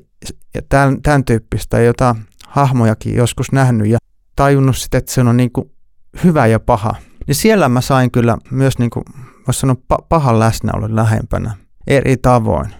tämän, 0.68 1.02
tämän 1.02 1.24
tyyppistä, 1.24 1.80
jota 1.80 2.16
hahmojakin 2.48 3.14
joskus 3.14 3.52
nähnyt 3.52 3.88
ja 3.88 3.98
tajunnut 4.36 4.76
sitten, 4.76 4.98
että 4.98 5.12
se 5.12 5.20
on 5.20 5.36
niin 5.36 5.52
kuin 5.52 5.70
hyvä 6.24 6.46
ja 6.46 6.60
paha. 6.60 6.94
Niin 7.26 7.34
siellä 7.34 7.68
mä 7.68 7.80
sain 7.80 8.10
kyllä 8.10 8.38
myös, 8.50 8.78
niin 8.78 8.90
kuin, 8.90 9.04
voisi 9.46 9.60
sanoa, 9.60 9.76
pahan 10.08 10.38
läsnäolon 10.38 10.96
lähempänä 10.96 11.56
eri 11.86 12.16
tavoin. 12.16 12.74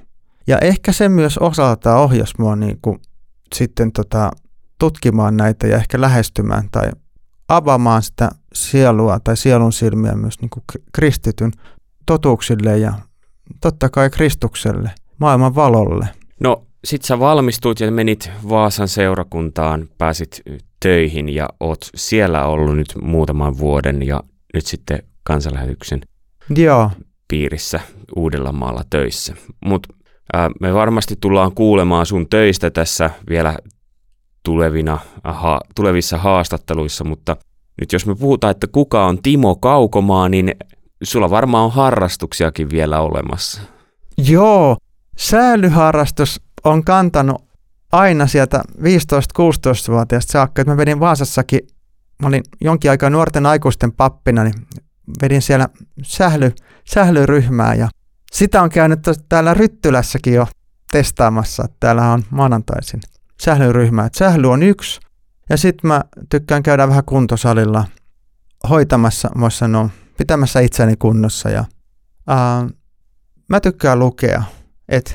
Ja 0.46 0.58
ehkä 0.58 0.92
se 0.92 1.08
myös 1.08 1.38
osaltaan 1.38 2.00
ohjasi 2.00 2.34
mua 2.38 2.56
niin 2.56 2.78
kuin 2.82 3.00
sitten 3.54 3.92
tota, 3.92 4.30
tutkimaan 4.78 5.36
näitä 5.36 5.66
ja 5.66 5.76
ehkä 5.76 6.00
lähestymään 6.00 6.68
tai 6.70 6.90
avaamaan 7.48 8.02
sitä 8.02 8.30
sielua 8.54 9.20
tai 9.20 9.36
sielun 9.36 9.72
silmiä 9.72 10.14
myös 10.14 10.40
niin 10.40 10.50
kuin 10.50 10.64
kristityn 10.92 11.52
totuuksille 12.06 12.78
ja 12.78 12.92
totta 13.60 13.88
kai 13.88 14.10
Kristukselle, 14.10 14.90
maailman 15.18 15.54
valolle. 15.54 16.08
No 16.40 16.66
sit 16.84 17.02
sä 17.02 17.18
valmistuit 17.18 17.80
ja 17.80 17.90
menit 17.90 18.30
Vaasan 18.48 18.88
seurakuntaan, 18.88 19.88
pääsit 19.98 20.42
töihin 20.82 21.28
ja 21.28 21.48
oot 21.60 21.88
siellä 21.94 22.46
ollut 22.46 22.76
nyt 22.76 22.94
muutaman 23.02 23.58
vuoden 23.58 24.06
ja 24.06 24.22
nyt 24.54 24.66
sitten 24.66 25.02
kansanlähetyksen 25.22 26.00
Joo. 26.56 26.90
piirissä 27.28 27.80
Uudellamaalla 28.16 28.82
töissä. 28.90 29.34
Mutta 29.64 29.94
me 30.60 30.74
varmasti 30.74 31.14
tullaan 31.20 31.52
kuulemaan 31.54 32.06
sun 32.06 32.28
töistä 32.28 32.70
tässä 32.70 33.10
vielä 33.28 33.56
tulevina, 34.42 34.98
aha, 35.24 35.60
tulevissa 35.74 36.18
haastatteluissa, 36.18 37.04
mutta 37.04 37.36
nyt 37.80 37.92
jos 37.92 38.06
me 38.06 38.14
puhutaan, 38.14 38.50
että 38.50 38.66
kuka 38.66 39.06
on 39.06 39.22
Timo 39.22 39.56
Kaukomaa, 39.56 40.28
niin 40.28 40.54
sulla 41.02 41.30
varmaan 41.30 41.64
on 41.64 41.72
harrastuksiakin 41.72 42.70
vielä 42.70 43.00
olemassa. 43.00 43.62
Joo, 44.28 44.76
säilyharrastus 45.18 46.40
on 46.64 46.84
kantanut 46.84 47.44
aina 47.92 48.26
sieltä 48.26 48.62
15-16-vuotiaasta 48.78 50.32
saakka. 50.32 50.64
Mä 50.64 50.76
vedin 50.76 51.00
Vaasassakin, 51.00 51.60
mä 52.22 52.28
olin 52.28 52.42
jonkin 52.60 52.90
aikaa 52.90 53.10
nuorten 53.10 53.46
aikuisten 53.46 53.92
pappina, 53.92 54.44
niin 54.44 54.54
vedin 55.22 55.42
siellä 55.42 55.68
sähly, 56.02 56.52
sählyryhmää 56.84 57.74
ja 57.74 57.88
sitä 58.32 58.62
on 58.62 58.70
käynyt 58.70 59.00
täällä 59.28 59.54
Ryttylässäkin 59.54 60.34
jo 60.34 60.46
testaamassa. 60.92 61.68
Täällä 61.80 62.12
on 62.12 62.24
maanantaisin 62.30 63.00
sählyryhmä. 63.40 64.04
Et 64.04 64.14
sähly 64.14 64.50
on 64.50 64.62
yksi. 64.62 65.00
Ja 65.50 65.56
sitten 65.56 65.88
mä 65.88 66.04
tykkään 66.28 66.62
käydä 66.62 66.88
vähän 66.88 67.04
kuntosalilla 67.04 67.84
hoitamassa, 68.68 69.30
voisi 69.40 69.58
sanoa, 69.58 69.88
pitämässä 70.18 70.60
itseni 70.60 70.96
kunnossa. 70.96 71.50
Ja, 71.50 71.64
ää, 72.26 72.68
mä 73.48 73.60
tykkään 73.60 73.98
lukea, 73.98 74.42
että 74.88 75.14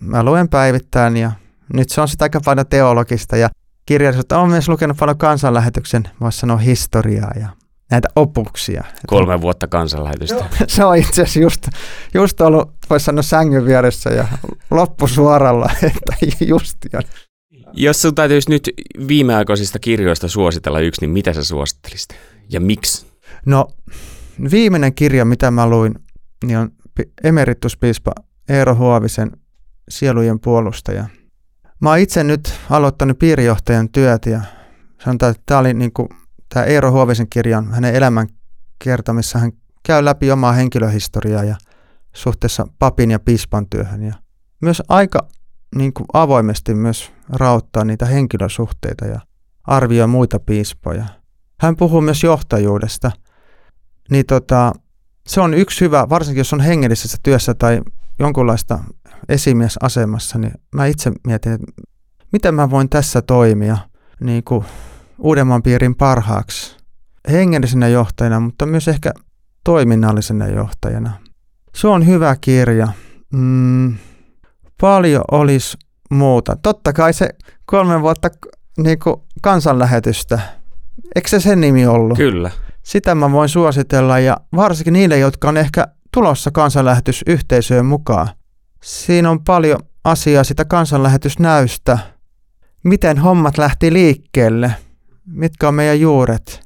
mä 0.00 0.22
luen 0.22 0.48
päivittäin 0.48 1.16
ja 1.16 1.32
nyt 1.74 1.88
se 1.88 2.00
on 2.00 2.08
sitä 2.08 2.24
aika 2.24 2.40
paljon 2.44 2.66
teologista 2.66 3.36
ja 3.36 3.48
kirjallisuutta. 3.86 4.38
Olen 4.38 4.50
myös 4.50 4.68
lukenut 4.68 4.96
paljon 4.96 5.18
kansanlähetyksen, 5.18 6.08
voisi 6.20 6.38
sanoa 6.38 6.56
historiaa 6.56 7.32
ja 7.40 7.48
näitä 7.90 8.08
opuksia. 8.16 8.84
Kolme 9.06 9.40
vuotta 9.40 9.66
kansanlähetystä. 9.66 10.44
se 10.66 10.84
on 10.84 10.96
itse 10.96 11.22
asiassa 11.22 11.40
just, 11.40 11.68
just 12.14 12.40
ollut, 12.40 12.72
voisi 12.90 13.04
sanoa 13.04 13.22
sängyn 13.22 13.64
vieressä 13.64 14.10
ja 14.10 14.28
loppusuoralla, 14.70 15.70
että 15.82 16.44
just 16.46 16.76
jo. 16.92 17.00
Jos 17.72 18.02
sinun 18.02 18.14
täytyisi 18.14 18.50
nyt 18.50 18.70
viimeaikaisista 19.08 19.78
kirjoista 19.78 20.28
suositella 20.28 20.80
yksi, 20.80 21.00
niin 21.00 21.10
mitä 21.10 21.32
sä 21.32 21.44
suosittelisit 21.44 22.08
ja 22.48 22.60
miksi? 22.60 23.06
No 23.46 23.68
viimeinen 24.50 24.94
kirja, 24.94 25.24
mitä 25.24 25.50
mä 25.50 25.68
luin, 25.68 25.94
niin 26.44 26.58
on 26.58 26.70
emerituspiispa 27.24 28.12
Eero 28.48 28.74
Huovisen 28.74 29.30
Sielujen 29.88 30.40
puolustaja. 30.40 31.04
Mä 31.80 31.88
oon 31.88 31.98
itse 31.98 32.24
nyt 32.24 32.54
aloittanut 32.70 33.18
piirijohtajan 33.18 33.88
työt 33.88 34.26
ja 34.26 34.40
sanotaan, 35.04 35.30
että 35.30 35.42
tämä 35.46 35.60
oli 35.60 35.74
niin 35.74 35.92
kuin, 35.92 36.08
tämä 36.48 36.66
Eero 36.66 36.90
Huovisen 36.90 37.28
kirjan 37.30 37.72
hänen 37.72 37.94
elämän 37.94 38.28
kertomissa. 38.84 39.38
Hän 39.38 39.52
käy 39.82 40.04
läpi 40.04 40.30
omaa 40.30 40.52
henkilöhistoriaa 40.52 41.44
ja 41.44 41.56
suhteessa 42.14 42.66
papin 42.78 43.10
ja 43.10 43.18
piispan 43.18 43.66
työhön 43.70 44.02
ja 44.02 44.14
myös 44.60 44.82
aika 44.88 45.28
niin 45.74 45.92
kuin 45.92 46.06
avoimesti 46.12 46.74
myös 46.74 47.12
rauttaa 47.28 47.84
niitä 47.84 48.06
henkilösuhteita 48.06 49.04
ja 49.06 49.20
arvioi 49.64 50.06
muita 50.06 50.40
piispoja. 50.40 51.04
Hän 51.60 51.76
puhuu 51.76 52.00
myös 52.00 52.22
johtajuudesta. 52.22 53.10
Niin 54.10 54.26
tota, 54.26 54.72
se 55.26 55.40
on 55.40 55.54
yksi 55.54 55.80
hyvä, 55.80 56.08
varsinkin 56.08 56.40
jos 56.40 56.52
on 56.52 56.60
hengellisessä 56.60 57.18
työssä 57.22 57.54
tai 57.54 57.80
jonkunlaista 58.18 58.78
esimiesasemassa, 59.28 60.38
niin 60.38 60.52
mä 60.74 60.86
itse 60.86 61.12
mietin, 61.26 61.52
että 61.52 61.66
miten 62.32 62.54
mä 62.54 62.70
voin 62.70 62.88
tässä 62.88 63.22
toimia 63.22 63.78
niin 64.20 64.44
kuin 64.44 64.64
uudemman 65.18 65.62
piirin 65.62 65.94
parhaaksi 65.94 66.76
hengellisenä 67.30 67.88
johtajana, 67.88 68.40
mutta 68.40 68.66
myös 68.66 68.88
ehkä 68.88 69.12
toiminnallisena 69.64 70.46
johtajana. 70.46 71.12
Se 71.74 71.88
on 71.88 72.06
hyvä 72.06 72.36
kirja. 72.40 72.88
Mm, 73.32 73.96
paljon 74.80 75.24
olisi 75.30 75.76
muuta. 76.10 76.56
Totta 76.56 76.92
kai 76.92 77.12
se 77.12 77.28
kolme 77.66 78.02
vuotta 78.02 78.28
niin 78.78 78.98
kuin 78.98 79.16
kansanlähetystä, 79.42 80.40
eikö 81.14 81.28
se 81.28 81.40
sen 81.40 81.60
nimi 81.60 81.86
ollut? 81.86 82.18
Kyllä. 82.18 82.50
Sitä 82.82 83.14
mä 83.14 83.32
voin 83.32 83.48
suositella 83.48 84.18
ja 84.18 84.36
varsinkin 84.56 84.92
niille, 84.92 85.18
jotka 85.18 85.48
on 85.48 85.56
ehkä 85.56 85.88
tulossa 86.14 86.50
kansanlähetysyhteisöön 86.50 87.86
mukaan. 87.86 88.28
Siinä 88.82 89.30
on 89.30 89.44
paljon 89.44 89.78
asiaa 90.04 90.44
sitä 90.44 90.64
kansanlähetysnäystä, 90.64 91.98
miten 92.84 93.18
hommat 93.18 93.58
lähti 93.58 93.92
liikkeelle, 93.92 94.74
mitkä 95.32 95.68
on 95.68 95.74
meidän 95.74 96.00
juuret. 96.00 96.60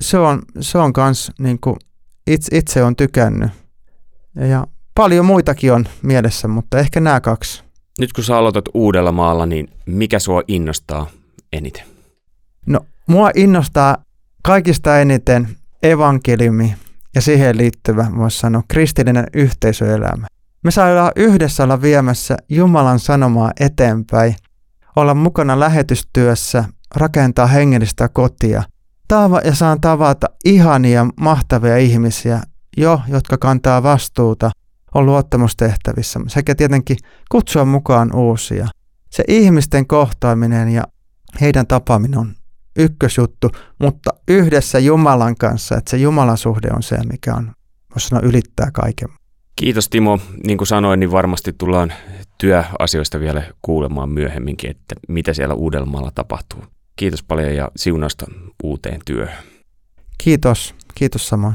Se 0.00 0.18
on, 0.18 0.42
se 0.60 0.78
on 0.78 0.92
kans 0.92 1.32
niin 1.38 1.58
kuin 1.60 1.76
itse, 2.26 2.58
itse 2.58 2.82
on 2.82 2.96
tykännyt. 2.96 3.50
Ja 4.48 4.66
paljon 4.94 5.26
muitakin 5.26 5.72
on 5.72 5.86
mielessä, 6.02 6.48
mutta 6.48 6.78
ehkä 6.78 7.00
nämä 7.00 7.20
kaksi. 7.20 7.62
Nyt 7.98 8.12
kun 8.12 8.24
sä 8.24 8.36
aloitat 8.36 8.64
uudella 8.74 9.12
maalla, 9.12 9.46
niin 9.46 9.68
mikä 9.86 10.18
sua 10.18 10.42
innostaa 10.48 11.10
eniten? 11.52 11.84
No, 12.66 12.80
mua 13.06 13.30
innostaa 13.34 13.96
kaikista 14.42 15.00
eniten 15.00 15.48
evankeliumi 15.82 16.74
ja 17.14 17.20
siihen 17.20 17.56
liittyvä, 17.56 18.06
voisi 18.16 18.38
sanoa, 18.38 18.62
kristillinen 18.68 19.26
yhteisöelämä. 19.34 20.26
Me 20.64 20.70
saadaan 20.70 21.12
yhdessä 21.16 21.64
olla 21.64 21.82
viemässä 21.82 22.36
Jumalan 22.48 22.98
sanomaa 22.98 23.52
eteenpäin, 23.60 24.36
olla 24.96 25.14
mukana 25.14 25.60
lähetystyössä, 25.60 26.64
rakentaa 26.94 27.46
hengellistä 27.46 28.08
kotia 28.08 28.62
Tava- 29.12 29.46
ja 29.46 29.54
saan 29.54 29.80
tavata 29.80 30.26
ihania, 30.44 31.06
mahtavia 31.20 31.76
ihmisiä, 31.76 32.40
jo, 32.76 33.00
jotka 33.08 33.38
kantaa 33.38 33.82
vastuuta, 33.82 34.50
on 34.94 35.06
luottamustehtävissä, 35.06 36.20
sekä 36.28 36.54
tietenkin 36.54 36.96
kutsua 37.30 37.64
mukaan 37.64 38.16
uusia. 38.16 38.68
Se 39.10 39.24
ihmisten 39.28 39.86
kohtaaminen 39.86 40.68
ja 40.68 40.82
heidän 41.40 41.66
tapaaminen 41.66 42.18
on 42.18 42.34
ykkösjuttu, 42.76 43.50
mutta 43.80 44.10
yhdessä 44.28 44.78
Jumalan 44.78 45.36
kanssa, 45.36 45.76
että 45.76 45.90
se 45.90 45.96
Jumalan 45.96 46.38
suhde 46.38 46.68
on 46.76 46.82
se, 46.82 46.98
mikä 47.12 47.34
on, 47.34 47.52
voisi 47.90 48.08
sanoa, 48.08 48.28
ylittää 48.28 48.70
kaiken. 48.70 49.08
Kiitos 49.56 49.88
Timo. 49.88 50.18
Niin 50.46 50.58
kuin 50.58 50.68
sanoin, 50.68 51.00
niin 51.00 51.12
varmasti 51.12 51.52
tullaan 51.52 51.92
työasioista 52.38 53.20
vielä 53.20 53.42
kuulemaan 53.62 54.08
myöhemminkin, 54.08 54.70
että 54.70 54.94
mitä 55.08 55.34
siellä 55.34 55.54
Uudellamaalla 55.54 56.10
tapahtuu. 56.14 56.64
Kiitos 56.96 57.22
paljon 57.22 57.54
ja 57.54 57.70
siunausta 57.76 58.26
uuteen 58.62 59.00
työhön. 59.04 59.44
Kiitos. 60.18 60.74
Kiitos 60.94 61.28
samoin. 61.28 61.54